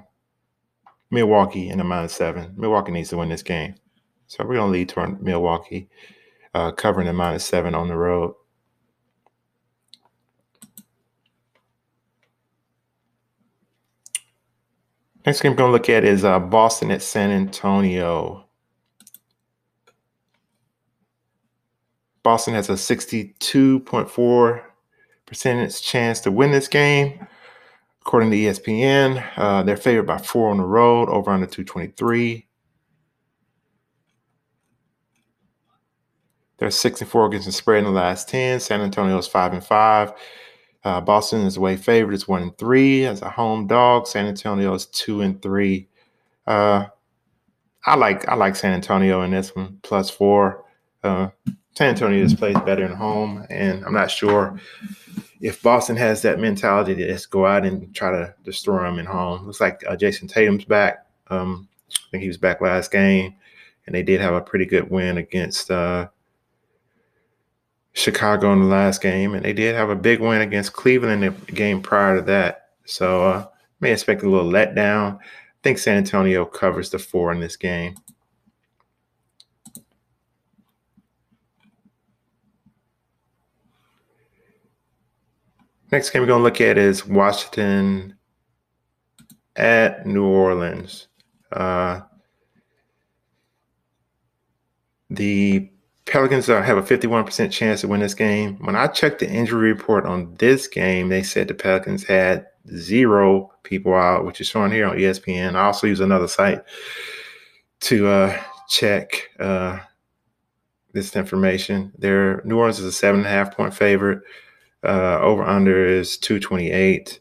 Milwaukee 1.10 1.68
in 1.68 1.78
the 1.78 1.84
minus 1.84 2.12
seven. 2.12 2.54
Milwaukee 2.56 2.92
needs 2.92 3.08
to 3.08 3.16
win 3.16 3.28
this 3.28 3.42
game, 3.42 3.74
so 4.28 4.44
we're 4.44 4.54
gonna 4.54 4.70
lead 4.70 4.88
toward 4.88 5.20
Milwaukee 5.20 5.88
uh, 6.54 6.70
covering 6.70 7.08
the 7.08 7.12
minus 7.12 7.44
seven 7.44 7.74
on 7.74 7.88
the 7.88 7.96
road. 7.96 8.36
Next 15.24 15.40
game 15.40 15.52
we're 15.52 15.58
going 15.58 15.68
to 15.68 15.72
look 15.72 15.88
at 15.88 16.04
is 16.04 16.24
uh, 16.24 16.40
Boston 16.40 16.90
at 16.90 17.00
San 17.00 17.30
Antonio. 17.30 18.44
Boston 22.22 22.54
has 22.54 22.68
a 22.68 22.74
62.4 22.74 24.62
percentage 25.26 25.82
chance 25.82 26.20
to 26.20 26.30
win 26.30 26.52
this 26.52 26.68
game. 26.68 27.26
According 28.00 28.30
to 28.32 28.36
ESPN, 28.36 29.24
uh, 29.36 29.62
they're 29.62 29.76
favored 29.76 30.06
by 30.06 30.18
four 30.18 30.50
on 30.50 30.56
the 30.56 30.64
road, 30.64 31.08
over 31.08 31.30
under 31.30 31.46
223. 31.46 32.48
They're 36.58 36.70
six 36.70 37.00
and 37.00 37.08
four 37.08 37.26
against 37.26 37.46
the 37.46 37.52
spread 37.52 37.78
in 37.78 37.84
the 37.84 37.90
last 37.90 38.28
10. 38.28 38.60
San 38.60 38.80
Antonio 38.80 39.18
is 39.18 39.28
five 39.28 39.52
and 39.52 39.64
five. 39.64 40.12
Uh, 40.84 41.00
Boston 41.00 41.42
is 41.42 41.56
away 41.56 41.76
favorite. 41.76 42.14
It's 42.14 42.26
one 42.26 42.42
and 42.42 42.58
three 42.58 43.04
as 43.04 43.22
a 43.22 43.30
home 43.30 43.66
dog. 43.66 44.06
San 44.06 44.26
Antonio 44.26 44.74
is 44.74 44.86
two 44.86 45.20
and 45.20 45.40
three. 45.40 45.88
Uh, 46.46 46.86
I 47.84 47.96
like 47.96 48.28
I 48.28 48.34
like 48.34 48.56
San 48.56 48.72
Antonio 48.72 49.22
in 49.22 49.30
this 49.30 49.54
one 49.54 49.78
plus 49.82 50.10
four. 50.10 50.64
Uh, 51.02 51.28
San 51.74 51.90
Antonio 51.90 52.22
just 52.22 52.38
plays 52.38 52.58
better 52.60 52.84
in 52.84 52.92
home, 52.92 53.46
and 53.48 53.84
I'm 53.84 53.94
not 53.94 54.10
sure 54.10 54.60
if 55.40 55.62
Boston 55.62 55.96
has 55.96 56.22
that 56.22 56.38
mentality 56.38 56.94
to 56.94 57.06
just 57.06 57.30
go 57.30 57.46
out 57.46 57.64
and 57.64 57.94
try 57.94 58.10
to 58.10 58.34
destroy 58.44 58.82
them 58.82 58.98
in 58.98 59.06
home. 59.06 59.46
Looks 59.46 59.60
like 59.60 59.82
uh, 59.88 59.96
Jayson 59.96 60.28
Tatum's 60.28 60.64
back. 60.64 61.06
Um, 61.28 61.68
I 61.90 62.10
think 62.10 62.22
he 62.22 62.28
was 62.28 62.38
back 62.38 62.60
last 62.60 62.90
game, 62.92 63.34
and 63.86 63.94
they 63.94 64.02
did 64.02 64.20
have 64.20 64.34
a 64.34 64.40
pretty 64.40 64.66
good 64.66 64.90
win 64.90 65.18
against 65.18 65.70
uh, 65.70 66.08
Chicago 67.92 68.52
in 68.52 68.60
the 68.60 68.66
last 68.66 69.02
game, 69.02 69.34
and 69.34 69.44
they 69.44 69.52
did 69.52 69.74
have 69.74 69.90
a 69.90 69.96
big 69.96 70.20
win 70.20 70.40
against 70.40 70.72
Cleveland 70.72 71.24
in 71.24 71.34
the 71.34 71.52
game 71.52 71.82
prior 71.82 72.16
to 72.16 72.22
that. 72.22 72.68
So 72.86 73.24
uh, 73.26 73.46
may 73.80 73.92
expect 73.92 74.22
a 74.22 74.28
little 74.28 74.50
letdown. 74.50 75.18
I 75.18 75.20
think 75.62 75.78
San 75.78 75.98
Antonio 75.98 76.44
covers 76.44 76.90
the 76.90 76.98
four 76.98 77.32
in 77.32 77.40
this 77.40 77.56
game. 77.56 77.94
Next 85.90 86.08
game 86.08 86.22
we're 86.22 86.28
going 86.28 86.40
to 86.40 86.44
look 86.44 86.62
at 86.62 86.78
is 86.78 87.06
Washington 87.06 88.16
at 89.56 90.06
New 90.06 90.24
Orleans. 90.24 91.08
Uh, 91.52 92.00
the 95.10 95.71
Pelicans 96.06 96.46
have 96.46 96.76
a 96.76 96.82
51% 96.82 97.50
chance 97.50 97.80
to 97.80 97.88
win 97.88 98.00
this 98.00 98.14
game. 98.14 98.56
When 98.64 98.76
I 98.76 98.88
checked 98.88 99.20
the 99.20 99.30
injury 99.30 99.72
report 99.72 100.04
on 100.04 100.34
this 100.36 100.66
game, 100.66 101.08
they 101.08 101.22
said 101.22 101.48
the 101.48 101.54
Pelicans 101.54 102.04
had 102.04 102.46
zero 102.74 103.52
people 103.62 103.94
out, 103.94 104.24
which 104.24 104.40
is 104.40 104.48
shown 104.48 104.72
here 104.72 104.86
on 104.86 104.96
ESPN. 104.96 105.54
I 105.54 105.64
also 105.64 105.86
use 105.86 106.00
another 106.00 106.28
site 106.28 106.62
to 107.80 108.08
uh, 108.08 108.42
check 108.68 109.30
uh, 109.38 109.78
this 110.92 111.14
information. 111.14 111.92
Their 111.98 112.42
New 112.44 112.58
Orleans 112.58 112.80
is 112.80 112.86
a 112.86 112.92
seven 112.92 113.20
and 113.20 113.26
a 113.26 113.30
half 113.30 113.56
point 113.56 113.74
favorite. 113.74 114.22
Uh, 114.84 115.20
over 115.20 115.44
under 115.44 115.86
is 115.86 116.16
228. 116.16 117.20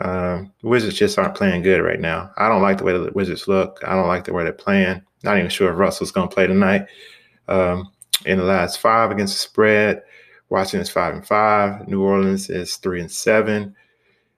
Um, 0.00 0.52
Wizards 0.62 0.96
just 0.96 1.18
aren't 1.18 1.36
playing 1.36 1.62
good 1.62 1.80
right 1.82 2.00
now. 2.00 2.32
I 2.36 2.48
don't 2.48 2.62
like 2.62 2.78
the 2.78 2.84
way 2.84 2.92
the 2.92 3.12
Wizards 3.14 3.46
look. 3.46 3.80
I 3.86 3.94
don't 3.94 4.08
like 4.08 4.24
the 4.24 4.32
way 4.32 4.42
they're 4.42 4.52
playing. 4.52 5.02
Not 5.22 5.38
even 5.38 5.50
sure 5.50 5.70
if 5.70 5.78
Russell's 5.78 6.10
going 6.10 6.28
to 6.28 6.34
play 6.34 6.46
tonight. 6.46 6.86
Um, 7.46 7.92
in 8.26 8.38
the 8.38 8.44
last 8.44 8.80
five 8.80 9.10
against 9.10 9.34
the 9.34 9.40
spread. 9.40 10.02
Washington 10.48 10.80
is 10.80 10.90
five 10.90 11.14
and 11.14 11.26
five. 11.26 11.86
New 11.88 12.02
Orleans 12.02 12.50
is 12.50 12.76
three 12.76 13.00
and 13.00 13.10
seven. 13.10 13.74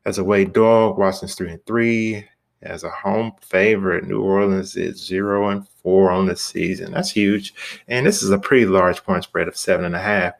As 0.05 0.19
a 0.19 0.25
way 0.25 0.45
dog, 0.45 0.99
Washington's 0.99 1.35
three 1.35 1.51
and 1.51 1.65
three. 1.67 2.27
As 2.63 2.85
a 2.85 2.91
home 2.91 3.33
favorite, 3.41 4.05
New 4.05 4.23
Orleans 4.23 4.77
is 4.77 5.05
zero 5.05 5.49
and 5.49 5.67
four 5.69 6.11
on 6.11 6.27
the 6.27 6.37
season. 6.37 6.93
That's 6.93 7.11
huge. 7.11 7.55
And 7.89 8.07
this 8.07 8.23
is 8.23 8.31
a 8.31 8.39
pretty 8.39 8.67
large 8.67 9.03
point 9.03 9.25
spread 9.25 9.49
of 9.49 9.57
seven 9.57 9.85
and 9.85 9.97
a 9.97 10.01
half. 10.01 10.35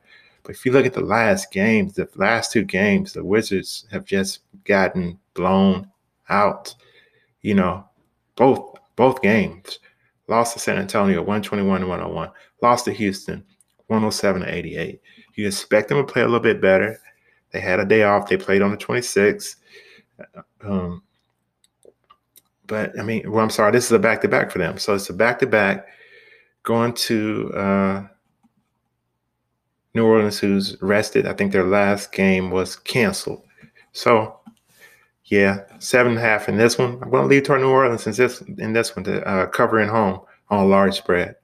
But 0.45 0.55
if 0.55 0.65
you 0.65 0.73
look 0.73 0.87
at 0.87 0.95
the 0.95 1.01
last 1.01 1.51
games, 1.53 1.95
the 1.95 2.09
last 2.17 2.53
two 2.53 2.65
games, 2.65 3.13
the 3.13 3.25
Wizards 3.25 3.87
have 3.91 4.05
just 4.05 4.41
gotten 4.65 5.19
blown 5.35 5.89
out. 6.29 6.75
You 7.41 7.55
know, 7.55 7.85
both 8.37 8.77
both 8.97 9.23
games. 9.23 9.79
Lost 10.29 10.53
to 10.55 10.61
San 10.61 10.79
Antonio 10.79 11.19
121 11.19 11.81
to 11.81 11.87
101. 11.87 12.31
Lost 12.63 12.85
to 12.87 12.93
Houston 12.93 13.45
107 13.89 14.43
to 14.43 14.55
88. 14.55 15.01
You 15.35 15.47
expect 15.47 15.89
them 15.89 15.99
to 15.99 16.11
play 16.11 16.23
a 16.23 16.27
little 16.27 16.41
bit 16.41 16.61
better. 16.61 16.99
They 17.51 17.61
had 17.61 17.81
a 17.81 17.85
day 17.85 18.05
off. 18.05 18.29
They 18.29 18.37
played 18.37 18.63
on 18.63 18.71
the 18.71 18.77
26th. 18.77 19.57
Um, 20.63 21.03
but 22.67 22.99
I 22.99 23.03
mean, 23.03 23.31
well, 23.31 23.43
I'm 23.43 23.51
sorry, 23.51 23.73
this 23.73 23.87
is 23.87 23.93
a 23.93 23.99
back 23.99 24.23
to 24.23 24.29
back 24.29 24.51
for 24.51 24.59
them. 24.59 24.79
So 24.79 24.95
it's 24.95 25.11
a 25.11 25.15
back 25.15 25.39
to 25.41 25.47
back 25.47 25.87
going 26.63 26.95
to 26.95 27.53
uh, 27.55 28.07
New 29.95 30.07
Orleans, 30.07 30.39
who's 30.39 30.81
rested. 30.81 31.27
I 31.27 31.35
think 31.35 31.53
their 31.53 31.67
last 31.67 32.13
game 32.13 32.51
was 32.51 32.77
canceled. 32.77 33.45
So 33.93 34.39
yeah, 35.25 35.65
seven 35.79 36.13
and 36.13 36.19
a 36.19 36.23
half 36.23 36.49
in 36.49 36.57
this 36.57 36.79
one. 36.79 36.99
I'm 37.03 37.11
going 37.11 37.25
to 37.25 37.29
leave 37.29 37.45
toward 37.45 37.61
New 37.61 37.69
Orleans 37.69 38.07
in 38.07 38.13
this 38.13 38.41
in 38.41 38.73
this 38.73 38.97
one 38.97 39.05
to 39.05 39.27
uh, 39.27 39.47
cover 39.47 39.81
in 39.81 39.89
home 39.89 40.21
on 40.51 40.65
a 40.65 40.67
large 40.67 40.97
spread. 40.97 41.37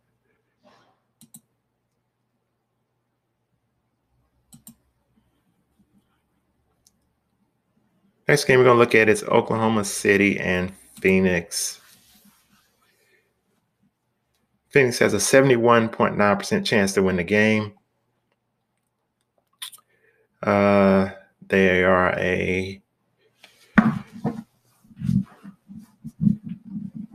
Next 8.28 8.44
game 8.44 8.58
we're 8.58 8.64
going 8.64 8.76
to 8.76 8.78
look 8.78 8.94
at 8.94 9.08
is 9.08 9.24
Oklahoma 9.24 9.84
City 9.84 10.38
and 10.38 10.70
Phoenix. 11.00 11.80
Phoenix 14.68 14.98
has 14.98 15.14
a 15.14 15.16
71.9% 15.16 16.64
chance 16.66 16.92
to 16.92 17.02
win 17.02 17.16
the 17.16 17.24
game. 17.24 17.72
Uh, 20.42 21.08
they 21.48 21.82
are 21.82 22.10
a 22.18 22.82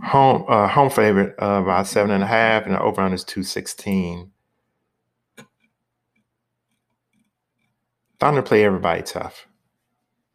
home 0.03 0.45
uh, 0.47 0.67
home 0.67 0.89
favorite 0.89 1.35
uh, 1.41 1.61
about 1.63 1.87
seven 1.87 2.11
and 2.11 2.23
a 2.23 2.27
half, 2.27 2.65
and 2.65 2.73
the 2.73 2.81
over 2.81 3.01
on 3.01 3.13
is 3.13 3.23
two 3.23 3.43
sixteen. 3.43 4.31
Thunder 8.19 8.41
play 8.41 8.65
everybody 8.65 9.03
tough. 9.03 9.47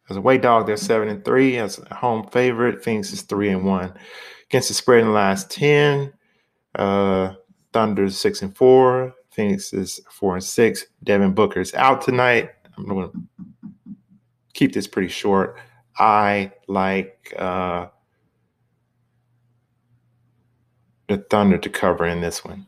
As 0.09 0.17
a 0.17 0.21
way 0.21 0.37
dog, 0.37 0.65
they're 0.65 0.77
seven 0.77 1.07
and 1.07 1.23
three. 1.23 1.57
As 1.57 1.79
a 1.79 1.95
home 1.95 2.27
favorite, 2.29 2.83
Phoenix 2.83 3.13
is 3.13 3.21
three 3.21 3.49
and 3.49 3.65
one. 3.65 3.93
Against 4.49 4.69
the 4.69 4.73
spread 4.73 5.01
in 5.01 5.07
the 5.07 5.13
last 5.13 5.51
ten, 5.51 6.11
uh, 6.75 7.33
Thunder's 7.73 8.17
six 8.17 8.41
and 8.41 8.55
four. 8.55 9.13
Phoenix 9.31 9.71
is 9.73 10.01
four 10.09 10.33
and 10.33 10.43
six. 10.43 10.85
Devin 11.03 11.33
Booker 11.33 11.61
is 11.61 11.73
out 11.75 12.01
tonight. 12.01 12.49
I'm 12.77 12.85
going 12.85 13.11
to 13.11 13.95
keep 14.53 14.73
this 14.73 14.87
pretty 14.87 15.09
short. 15.09 15.57
I 15.97 16.51
like 16.67 17.33
uh, 17.37 17.87
the 21.07 21.17
Thunder 21.29 21.57
to 21.57 21.69
cover 21.69 22.05
in 22.05 22.21
this 22.21 22.43
one. 22.43 22.65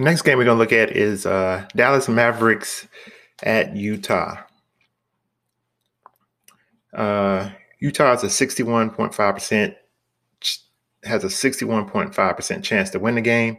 The 0.00 0.06
next 0.06 0.22
game 0.22 0.38
we're 0.38 0.46
going 0.46 0.56
to 0.56 0.58
look 0.58 0.72
at 0.72 0.96
is 0.96 1.26
uh, 1.26 1.68
Dallas 1.76 2.08
Mavericks 2.08 2.88
at 3.42 3.76
Utah. 3.76 4.38
Uh, 6.94 7.50
Utah 7.80 8.12
has 8.12 8.24
a 8.24 8.28
61.5% 8.28 9.74
has 11.04 11.24
a 11.24 11.26
61.5% 11.26 12.62
chance 12.62 12.88
to 12.88 12.98
win 12.98 13.14
the 13.14 13.20
game. 13.20 13.58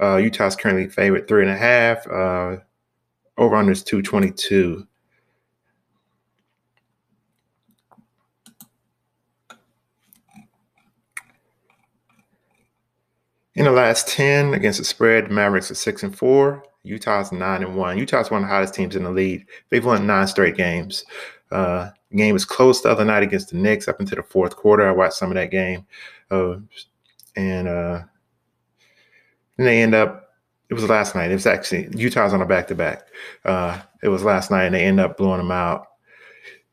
Uh, 0.00 0.18
Utah's 0.18 0.54
currently 0.54 0.88
favored 0.88 1.26
three 1.26 1.42
and 1.42 1.50
a 1.50 1.56
half. 1.56 2.06
Uh, 2.06 2.58
over 3.36 3.56
under 3.56 3.72
is 3.72 3.82
222. 3.82 4.86
In 13.60 13.66
the 13.66 13.72
last 13.72 14.08
10 14.08 14.54
against 14.54 14.78
the 14.78 14.86
spread, 14.86 15.30
Mavericks 15.30 15.70
are 15.70 15.74
six 15.74 16.02
and 16.02 16.16
four. 16.16 16.64
Utah's 16.82 17.30
nine 17.30 17.62
and 17.62 17.76
one. 17.76 17.98
Utah's 17.98 18.30
one 18.30 18.42
of 18.42 18.48
the 18.48 18.54
hottest 18.54 18.72
teams 18.72 18.96
in 18.96 19.04
the 19.04 19.10
league. 19.10 19.46
They've 19.68 19.84
won 19.84 20.06
nine 20.06 20.26
straight 20.28 20.56
games. 20.56 21.04
Uh, 21.50 21.90
game 22.16 22.32
was 22.32 22.46
close 22.46 22.80
the 22.80 22.88
other 22.88 23.04
night 23.04 23.22
against 23.22 23.50
the 23.50 23.58
Knicks 23.58 23.86
up 23.86 24.00
into 24.00 24.14
the 24.14 24.22
fourth 24.22 24.56
quarter. 24.56 24.88
I 24.88 24.92
watched 24.92 25.18
some 25.18 25.30
of 25.30 25.34
that 25.34 25.50
game. 25.50 25.84
Uh, 26.30 26.56
and 27.36 27.68
uh, 27.68 28.00
they 29.58 29.82
end 29.82 29.94
up, 29.94 30.30
it 30.70 30.74
was 30.74 30.88
last 30.88 31.14
night. 31.14 31.30
It 31.30 31.34
was 31.34 31.44
actually, 31.44 31.90
Utah's 31.94 32.32
on 32.32 32.40
a 32.40 32.46
back 32.46 32.66
to 32.68 32.74
back. 32.74 33.08
It 34.02 34.08
was 34.08 34.24
last 34.24 34.50
night, 34.50 34.64
and 34.64 34.74
they 34.74 34.86
end 34.86 35.00
up 35.00 35.18
blowing 35.18 35.36
them 35.36 35.50
out. 35.50 35.86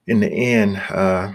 In 0.06 0.21
the 0.21 0.30
end, 0.32 0.78
uh, 0.89 1.34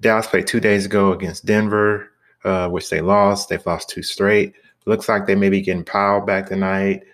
Dallas 0.00 0.26
played 0.26 0.48
two 0.48 0.58
days 0.58 0.84
ago 0.84 1.12
against 1.12 1.46
Denver 1.46 2.10
uh, 2.44 2.68
which 2.68 2.90
they 2.90 3.00
lost. 3.00 3.48
They've 3.48 3.66
lost 3.66 3.88
two 3.88 4.02
straight. 4.02 4.54
Looks 4.86 5.08
like 5.08 5.26
they 5.26 5.34
may 5.34 5.48
be 5.48 5.60
getting 5.60 5.84
Powell 5.84 6.20
back 6.20 6.48
tonight. 6.48 7.04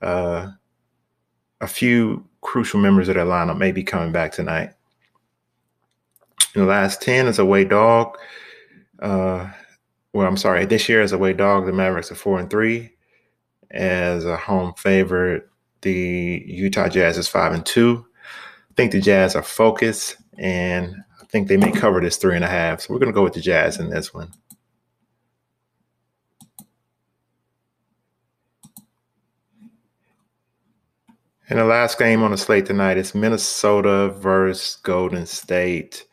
Uh, 0.00 0.50
a 1.60 1.66
few 1.66 2.24
crucial 2.40 2.80
members 2.80 3.08
of 3.08 3.16
their 3.16 3.24
lineup 3.24 3.58
may 3.58 3.72
be 3.72 3.82
coming 3.82 4.12
back 4.12 4.32
tonight. 4.32 4.72
In 6.54 6.62
the 6.62 6.66
last 6.66 7.02
10 7.02 7.26
as 7.26 7.38
a 7.38 7.42
away 7.42 7.64
dog. 7.64 8.16
Uh, 9.00 9.50
well, 10.12 10.26
I'm 10.26 10.36
sorry, 10.36 10.64
this 10.64 10.88
year 10.88 11.02
as 11.02 11.12
a 11.12 11.16
away 11.16 11.32
dog, 11.32 11.66
the 11.66 11.72
Mavericks 11.72 12.10
are 12.10 12.16
four 12.16 12.38
and 12.38 12.48
three. 12.48 12.90
As 13.70 14.24
a 14.24 14.36
home 14.36 14.72
favorite, 14.74 15.48
the 15.82 16.42
Utah 16.46 16.88
Jazz 16.88 17.18
is 17.18 17.28
five 17.28 17.52
and 17.52 17.66
two. 17.66 18.06
I 18.70 18.74
think 18.74 18.92
the 18.92 19.00
Jazz 19.00 19.36
are 19.36 19.42
focused 19.42 20.16
and 20.38 20.94
I 21.20 21.24
think 21.26 21.48
they 21.48 21.56
may 21.56 21.72
cover 21.72 22.00
this 22.00 22.16
three 22.16 22.36
and 22.36 22.44
a 22.44 22.48
half. 22.48 22.80
So 22.80 22.94
we're 22.94 23.00
going 23.00 23.12
to 23.12 23.14
go 23.14 23.24
with 23.24 23.34
the 23.34 23.40
Jazz 23.40 23.78
in 23.78 23.90
this 23.90 24.14
one. 24.14 24.32
And 31.50 31.58
the 31.58 31.64
last 31.64 31.98
game 31.98 32.22
on 32.22 32.30
the 32.30 32.36
slate 32.36 32.66
tonight 32.66 32.98
is 32.98 33.14
Minnesota 33.14 34.10
versus 34.10 34.76
Golden 34.82 35.24
State. 35.24 36.04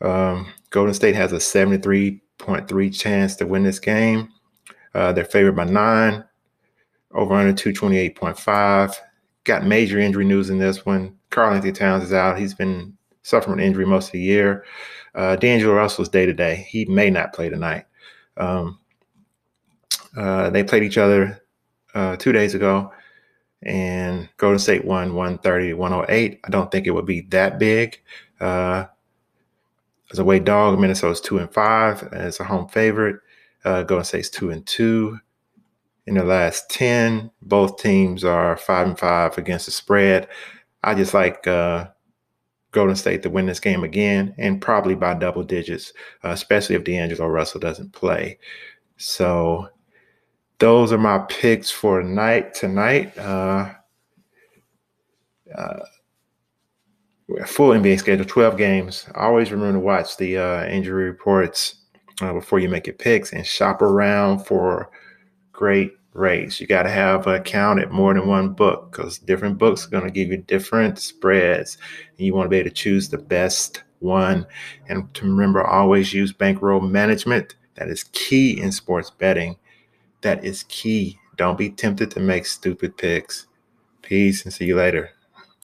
Um, 0.00 0.52
Golden 0.70 0.94
State 0.94 1.14
has 1.14 1.32
a 1.32 1.36
73.3 1.36 2.98
chance 2.98 3.36
to 3.36 3.46
win 3.46 3.62
this 3.62 3.78
game. 3.78 4.30
Uh, 4.94 5.12
they're 5.12 5.24
favored 5.24 5.54
by 5.54 5.64
nine, 5.64 6.24
over 7.12 7.34
under 7.34 7.52
228.5. 7.52 8.94
Got 9.44 9.64
major 9.64 10.00
injury 10.00 10.24
news 10.24 10.50
in 10.50 10.58
this 10.58 10.84
one. 10.84 11.16
Karl-Anthony 11.30 11.72
Towns 11.72 12.02
is 12.02 12.12
out. 12.12 12.36
He's 12.36 12.54
been 12.54 12.96
suffering 13.22 13.60
an 13.60 13.64
injury 13.64 13.86
most 13.86 14.06
of 14.06 14.12
the 14.12 14.20
year. 14.20 14.64
Uh, 15.14 15.36
D'Angelo 15.36 15.74
Russell's 15.74 16.08
day 16.08 16.26
to 16.26 16.32
day. 16.32 16.66
He 16.68 16.84
may 16.86 17.10
not 17.10 17.32
play 17.32 17.48
tonight. 17.48 17.84
Um, 18.36 18.80
uh, 20.16 20.50
they 20.50 20.64
played 20.64 20.82
each 20.82 20.98
other 20.98 21.44
uh, 21.94 22.16
two 22.16 22.32
days 22.32 22.56
ago 22.56 22.92
and 23.62 24.28
Golden 24.36 24.58
State 24.58 24.84
won 24.84 25.14
130 25.14 25.74
108. 25.74 26.40
I 26.44 26.50
don't 26.50 26.70
think 26.70 26.86
it 26.86 26.92
would 26.92 27.06
be 27.06 27.22
that 27.22 27.58
big. 27.58 28.00
Uh, 28.40 28.86
as 30.10 30.18
a 30.18 30.24
way 30.24 30.38
dog, 30.38 30.78
Minnesota's 30.78 31.20
two 31.20 31.38
and 31.38 31.52
five 31.52 32.02
as 32.12 32.40
a 32.40 32.44
home 32.44 32.68
favorite. 32.68 33.20
Uh, 33.64 33.82
Golden 33.82 34.04
State's 34.04 34.30
two 34.30 34.50
and 34.50 34.66
two. 34.66 35.18
In 36.06 36.14
the 36.14 36.24
last 36.24 36.70
10, 36.70 37.30
both 37.42 37.82
teams 37.82 38.24
are 38.24 38.56
five 38.56 38.86
and 38.86 38.98
five 38.98 39.36
against 39.36 39.66
the 39.66 39.72
spread. 39.72 40.26
I 40.82 40.94
just 40.94 41.12
like 41.12 41.46
uh, 41.46 41.88
Golden 42.72 42.96
State 42.96 43.22
to 43.24 43.30
win 43.30 43.44
this 43.44 43.60
game 43.60 43.84
again 43.84 44.34
and 44.38 44.60
probably 44.60 44.94
by 44.94 45.12
double 45.12 45.42
digits, 45.42 45.92
uh, 46.24 46.30
especially 46.30 46.76
if 46.76 46.84
D'Angelo 46.84 47.26
Russell 47.26 47.60
doesn't 47.60 47.92
play. 47.92 48.38
So 48.96 49.68
those 50.58 50.92
are 50.92 50.98
my 50.98 51.18
picks 51.28 51.70
for 51.70 52.02
night 52.02 52.54
tonight. 52.54 53.16
Uh, 53.16 53.72
uh, 55.54 55.80
full 57.46 57.70
NBA 57.70 57.98
schedule, 57.98 58.24
12 58.24 58.56
games. 58.56 59.06
Always 59.14 59.52
remember 59.52 59.74
to 59.74 59.80
watch 59.80 60.16
the 60.16 60.38
uh, 60.38 60.66
injury 60.66 61.04
reports 61.04 61.82
uh, 62.20 62.32
before 62.32 62.58
you 62.58 62.68
make 62.68 62.86
your 62.86 62.96
picks 62.96 63.32
and 63.32 63.46
shop 63.46 63.82
around 63.82 64.40
for 64.40 64.90
great 65.52 65.92
rates. 66.12 66.60
You 66.60 66.66
got 66.66 66.82
to 66.82 66.90
have 66.90 67.26
an 67.26 67.34
account 67.34 67.80
at 67.80 67.92
more 67.92 68.12
than 68.14 68.26
one 68.26 68.50
book 68.50 68.90
because 68.90 69.18
different 69.18 69.58
books 69.58 69.86
are 69.86 69.90
going 69.90 70.04
to 70.04 70.10
give 70.10 70.28
you 70.28 70.38
different 70.38 70.98
spreads. 70.98 71.78
And 72.16 72.26
you 72.26 72.34
want 72.34 72.46
to 72.46 72.50
be 72.50 72.58
able 72.58 72.70
to 72.70 72.74
choose 72.74 73.08
the 73.08 73.18
best 73.18 73.84
one. 74.00 74.46
And 74.88 75.12
to 75.14 75.24
remember, 75.24 75.64
always 75.64 76.12
use 76.12 76.32
bankroll 76.32 76.80
management. 76.80 77.56
That 77.74 77.88
is 77.88 78.04
key 78.12 78.60
in 78.60 78.72
sports 78.72 79.10
betting. 79.10 79.56
That 80.22 80.44
is 80.44 80.64
key. 80.64 81.18
Don't 81.36 81.58
be 81.58 81.70
tempted 81.70 82.10
to 82.12 82.20
make 82.20 82.46
stupid 82.46 82.96
picks. 82.96 83.46
Peace 84.02 84.44
and 84.44 84.52
see 84.52 84.66
you 84.66 84.76
later. 84.76 85.10